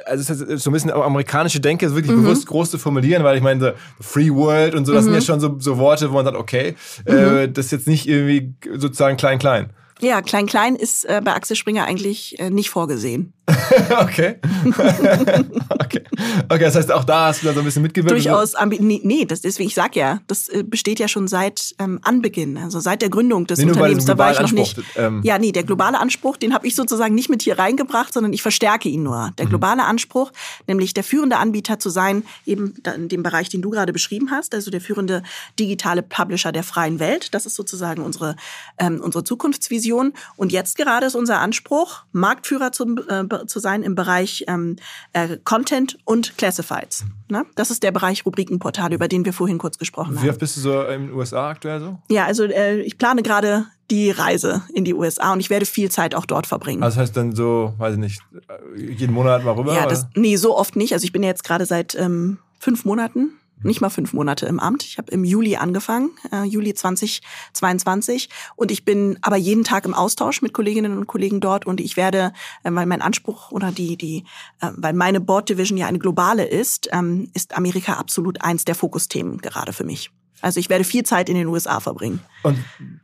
[0.04, 2.22] also es ist so ein bisschen amerikanische Denke, wirklich mhm.
[2.22, 3.70] bewusst groß zu formulieren, weil ich meine, so
[4.00, 5.06] Free World und so, das mhm.
[5.06, 6.74] sind ja schon so, so Worte, wo man sagt, okay,
[7.06, 7.36] äh, mhm.
[7.36, 9.70] äh, das ist jetzt nicht irgendwie sozusagen klein-klein.
[10.00, 13.32] Ja, Klein-Klein ist äh, bei Axel Springer eigentlich äh, nicht vorgesehen.
[14.00, 14.40] okay.
[15.68, 16.02] okay.
[16.48, 18.10] Okay, das heißt, auch da hast du da so ein bisschen mitgewirkt.
[18.10, 21.74] Durchaus, nee, nee, das ist, wie ich sag ja, das äh, besteht ja schon seit
[21.78, 24.04] ähm, Anbeginn, also seit der Gründung des nee, Unternehmens.
[24.04, 24.80] Da war ich noch nicht.
[24.96, 28.32] Ähm, ja, nee, der globale Anspruch, den habe ich sozusagen nicht mit hier reingebracht, sondern
[28.32, 29.30] ich verstärke ihn nur.
[29.38, 29.50] Der mhm.
[29.50, 30.32] globale Anspruch,
[30.66, 34.54] nämlich der führende Anbieter zu sein, eben in dem Bereich, den du gerade beschrieben hast,
[34.54, 35.22] also der führende
[35.58, 37.32] digitale Publisher der freien Welt.
[37.32, 38.34] Das ist sozusagen unsere,
[38.78, 40.14] ähm, unsere Zukunftsvision.
[40.36, 44.76] Und jetzt gerade ist unser Anspruch, Marktführer zum äh, zu sein im Bereich ähm,
[45.12, 47.04] äh, Content und Classifieds.
[47.28, 47.44] Ne?
[47.54, 50.30] Das ist der Bereich Rubrikenportale, über den wir vorhin kurz gesprochen Wie haben.
[50.30, 51.98] oft bist du so in den USA aktuell so?
[52.08, 55.90] Ja, also äh, ich plane gerade die Reise in die USA und ich werde viel
[55.90, 56.82] Zeit auch dort verbringen.
[56.82, 58.20] Also das heißt dann so, weiß ich nicht,
[58.76, 59.74] jeden Monat mal rüber?
[59.74, 60.92] ja, das, nee, so oft nicht.
[60.92, 63.32] Also ich bin ja jetzt gerade seit ähm, fünf Monaten,
[63.62, 64.84] nicht mal fünf Monate im Amt.
[64.84, 68.28] Ich habe im Juli angefangen, äh, Juli 2022.
[68.54, 71.96] Und ich bin aber jeden Tag im Austausch mit Kolleginnen und Kollegen dort und ich
[71.96, 72.32] werde,
[72.62, 74.24] äh, weil mein Anspruch oder die, die,
[74.60, 78.74] äh, weil meine Board Division ja eine globale ist, ähm, ist Amerika absolut eins der
[78.74, 80.10] Fokusthemen gerade für mich.
[80.40, 82.20] Also ich werde viel Zeit in den USA verbringen.
[82.42, 82.58] Und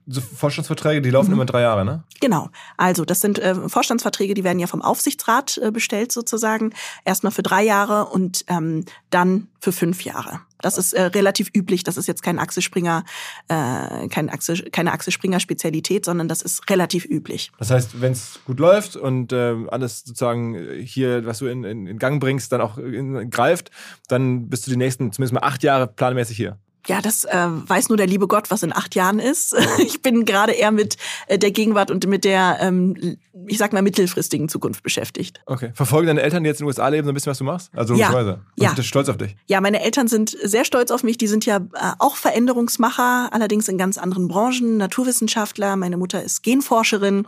[0.06, 2.04] so Vorstandsverträge, die laufen immer drei Jahre, ne?
[2.20, 2.50] Genau.
[2.76, 6.72] Also das sind äh, Vorstandsverträge, die werden ja vom Aufsichtsrat äh, bestellt sozusagen.
[7.04, 10.40] Erstmal für drei Jahre und ähm, dann für fünf Jahre.
[10.60, 11.82] Das ist äh, relativ üblich.
[11.84, 13.04] Das ist jetzt kein Axel Springer,
[13.48, 17.50] äh, kein Axel, keine Axel Springer Spezialität, sondern das ist relativ üblich.
[17.58, 21.86] Das heißt, wenn es gut läuft und äh, alles sozusagen hier, was du in, in,
[21.86, 23.70] in Gang bringst, dann auch in, greift,
[24.08, 26.58] dann bist du die nächsten zumindest mal acht Jahre planmäßig hier.
[26.88, 29.54] Ja, das äh, weiß nur der liebe Gott, was in acht Jahren ist.
[29.78, 30.96] Ich bin gerade eher mit
[31.28, 33.16] äh, der Gegenwart und mit der, ähm,
[33.46, 35.40] ich sag mal, mittelfristigen Zukunft beschäftigt.
[35.46, 35.70] Okay.
[35.74, 37.70] Verfolgen deine Eltern, die jetzt in den USA leben, so ein bisschen, was du machst?
[37.74, 38.08] Also Ja.
[38.08, 38.40] logischerweise.
[38.56, 38.74] Ja.
[38.74, 39.36] Sind stolz auf dich?
[39.46, 41.18] Ja, meine Eltern sind sehr stolz auf mich.
[41.18, 45.76] Die sind ja äh, auch Veränderungsmacher, allerdings in ganz anderen Branchen, Naturwissenschaftler.
[45.76, 47.26] Meine Mutter ist Genforscherin.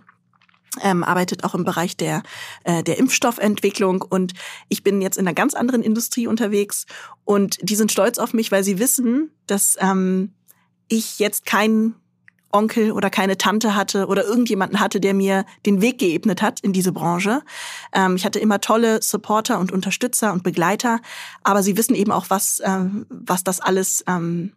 [0.83, 2.22] Ähm, arbeitet auch im Bereich der,
[2.64, 4.03] äh, der Impfstoffentwicklung.
[4.03, 4.33] Und
[4.68, 6.87] ich bin jetzt in einer ganz anderen Industrie unterwegs.
[7.25, 10.33] Und die sind stolz auf mich, weil sie wissen, dass ähm,
[10.89, 11.95] ich jetzt keinen
[12.55, 16.72] Onkel oder keine Tante hatte oder irgendjemanden hatte, der mir den Weg geebnet hat in
[16.72, 17.43] diese Branche.
[17.93, 21.01] Ähm, ich hatte immer tolle Supporter und Unterstützer und Begleiter,
[21.43, 24.53] aber sie wissen eben auch, was, ähm, was das alles ähm,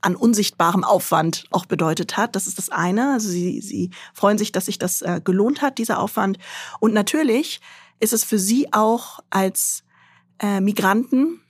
[0.00, 2.36] an unsichtbarem Aufwand auch bedeutet hat.
[2.36, 3.12] Das ist das eine.
[3.12, 6.38] Also sie, sie freuen sich, dass sich das äh, gelohnt hat, dieser Aufwand.
[6.80, 7.60] Und natürlich
[8.00, 9.82] ist es für sie auch als
[10.40, 11.40] äh, Migranten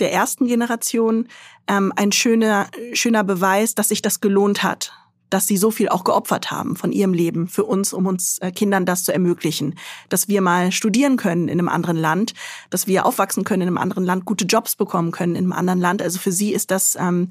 [0.00, 1.28] der ersten Generation
[1.68, 4.92] ähm, ein schöner, schöner Beweis, dass sich das gelohnt hat,
[5.30, 8.52] dass sie so viel auch geopfert haben von ihrem Leben für uns, um uns äh,
[8.52, 9.76] Kindern das zu ermöglichen,
[10.08, 12.34] dass wir mal studieren können in einem anderen Land,
[12.70, 15.80] dass wir aufwachsen können in einem anderen Land, gute Jobs bekommen können in einem anderen
[15.80, 16.02] Land.
[16.02, 17.30] Also für sie ist das ähm,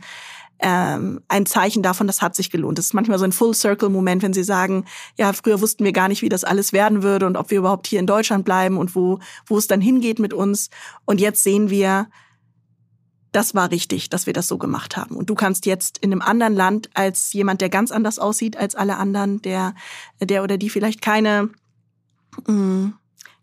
[0.60, 2.78] ähm, ein Zeichen davon, das hat sich gelohnt.
[2.78, 4.86] Das ist manchmal so ein Full-Circle-Moment, wenn sie sagen,
[5.18, 7.88] ja, früher wussten wir gar nicht, wie das alles werden würde und ob wir überhaupt
[7.88, 10.70] hier in Deutschland bleiben und wo, wo es dann hingeht mit uns.
[11.06, 12.08] Und jetzt sehen wir,
[13.34, 15.16] das war richtig, dass wir das so gemacht haben.
[15.18, 18.76] Und du kannst jetzt in einem anderen Land als jemand, der ganz anders aussieht als
[18.76, 19.76] alle anderen, der,
[20.22, 21.50] der oder die vielleicht keine,
[22.48, 22.94] mh,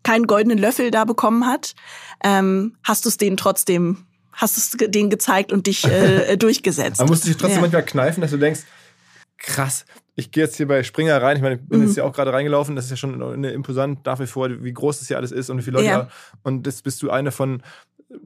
[0.03, 1.75] keinen goldenen Löffel da bekommen hat,
[2.23, 6.99] ähm, hast du es denen trotzdem, hast du es denen gezeigt und dich äh, durchgesetzt.
[6.99, 7.61] Man muss dich trotzdem Ja.
[7.61, 8.61] manchmal kneifen, dass du denkst,
[9.37, 9.85] krass,
[10.15, 11.37] ich gehe jetzt hier bei Springer rein.
[11.37, 11.87] Ich meine, ich bin Mhm.
[11.87, 12.75] jetzt ja auch gerade reingelaufen.
[12.75, 15.49] Das ist ja schon eine imposant nach wie vor, wie groß das hier alles ist
[15.49, 15.87] und wie viele Leute.
[15.89, 15.97] Ja.
[16.03, 16.09] da-
[16.43, 17.63] Und jetzt bist du eine von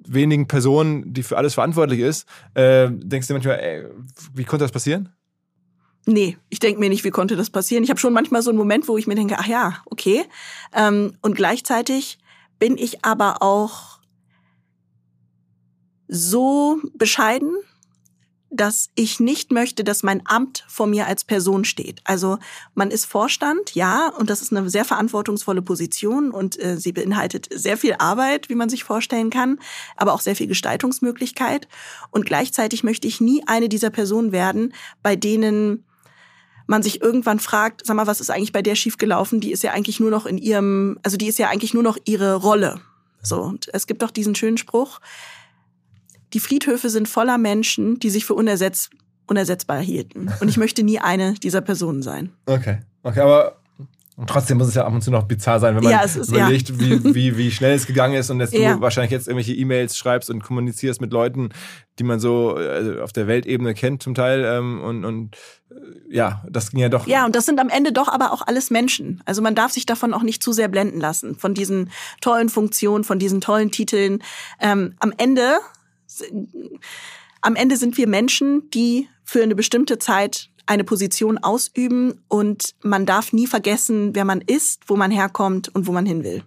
[0.06, 2.28] wenigen Personen, die für alles verantwortlich ist.
[2.54, 3.86] Äh, denkst du manchmal, ey,
[4.34, 5.10] wie konnte das passieren?
[6.06, 7.84] Nee, ich denke mir nicht, wie konnte das passieren.
[7.84, 10.24] Ich habe schon manchmal so einen Moment, wo ich mir denke, ach ja, okay.
[10.74, 12.20] Ähm, und gleichzeitig
[12.60, 14.00] bin ich aber auch
[16.08, 17.56] so bescheiden,
[18.56, 22.02] dass ich nicht möchte, dass mein Amt vor mir als Person steht.
[22.04, 22.40] Also
[22.74, 27.48] man ist Vorstand, ja, und das ist eine sehr verantwortungsvolle Position und äh, sie beinhaltet
[27.54, 29.60] sehr viel Arbeit, wie man sich vorstellen kann,
[29.96, 31.68] aber auch sehr viel Gestaltungsmöglichkeit.
[32.12, 35.84] Und gleichzeitig möchte ich nie eine dieser Personen werden, bei denen
[36.68, 39.40] man sich irgendwann fragt, sag mal, was ist eigentlich bei der schiefgelaufen?
[39.40, 41.98] Die ist ja eigentlich nur noch in ihrem, also die ist ja eigentlich nur noch
[42.06, 42.82] ihre Rolle.
[43.22, 45.00] So, und es gibt doch diesen schönen Spruch,
[46.34, 48.90] die Friedhöfe sind voller Menschen, die sich für unersetz,
[49.28, 50.32] unersetzbar hielten.
[50.42, 52.32] Und ich möchte nie eine dieser Personen sein.
[52.46, 52.80] Okay.
[53.04, 53.62] Okay, aber
[54.28, 56.46] trotzdem muss es ja ab und zu noch bizarr sein, wenn man Ja, ist- ja.
[56.46, 58.76] überlegt, wie, wie, wie schnell es gegangen ist und dass Ja.
[58.76, 61.50] du wahrscheinlich jetzt irgendwelche E-Mails schreibst und kommunizierst mit Leuten,
[62.00, 64.44] die man so äh, auf der Weltebene kennt zum Teil.
[64.46, 65.36] Ähm, und und
[65.70, 65.76] äh,
[66.16, 67.08] ja, das ging ja doch.
[67.08, 69.22] Ja, und das sind am Ende doch aber auch alles Menschen.
[69.26, 71.90] Also man darf sich davon auch nicht zu sehr blenden lassen, von diesen
[72.22, 74.24] tollen Funktionen, von diesen tollen Titeln.
[74.62, 75.58] Ähm, am Ende,
[77.42, 83.06] am Ende sind wir Menschen, die für eine bestimmte Zeit eine Position ausüben und man
[83.06, 86.44] darf nie vergessen, wer man ist, wo man herkommt und wo man hin will.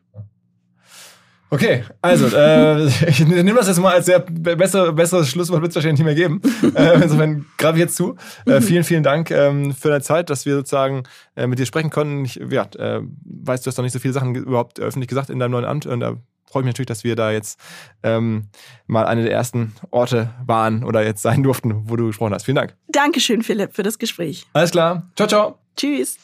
[1.51, 5.71] Okay, also äh, ich nehme das jetzt mal als sehr be- besser, besseres Schlusswort, wird
[5.71, 6.43] es wahrscheinlich nicht mehr geben.
[6.75, 8.17] äh, insofern greife ich jetzt zu.
[8.45, 11.05] Äh, vielen, vielen Dank ähm, für deine Zeit, dass wir sozusagen
[11.37, 12.25] äh, mit dir sprechen konnten.
[12.25, 15.39] Ich ja, äh, weiß, du hast noch nicht so viele Sachen überhaupt öffentlich gesagt in
[15.39, 16.17] deinem neuen Amt und da
[16.49, 17.61] freue ich mich natürlich, dass wir da jetzt
[18.03, 18.49] ähm,
[18.87, 22.45] mal eine der ersten Orte waren oder jetzt sein durften, wo du gesprochen hast.
[22.45, 22.77] Vielen Dank.
[22.89, 24.47] Dankeschön, Philipp, für das Gespräch.
[24.53, 25.11] Alles klar.
[25.17, 25.59] Ciao, ciao.
[25.77, 26.17] Tschüss.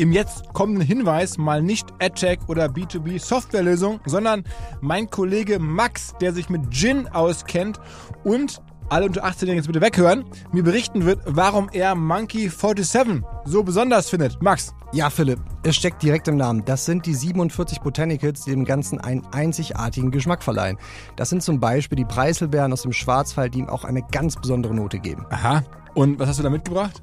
[0.00, 4.44] im jetzt kommenden Hinweis mal nicht AdTech oder B2B Softwarelösung, sondern
[4.80, 7.78] mein Kollege Max, der sich mit Gin auskennt
[8.24, 13.62] und alle unter 18 jetzt bitte weghören, mir berichten wird, warum er Monkey 47 so
[13.62, 14.42] besonders findet.
[14.42, 14.74] Max.
[14.92, 16.64] Ja, Philipp, es steckt direkt im Namen.
[16.64, 20.78] Das sind die 47 Botanicals, die dem Ganzen einen einzigartigen Geschmack verleihen.
[21.16, 24.74] Das sind zum Beispiel die Preiselbeeren aus dem Schwarzwald, die ihm auch eine ganz besondere
[24.74, 25.24] Note geben.
[25.30, 25.62] Aha.
[25.94, 27.02] Und was hast du da mitgebracht?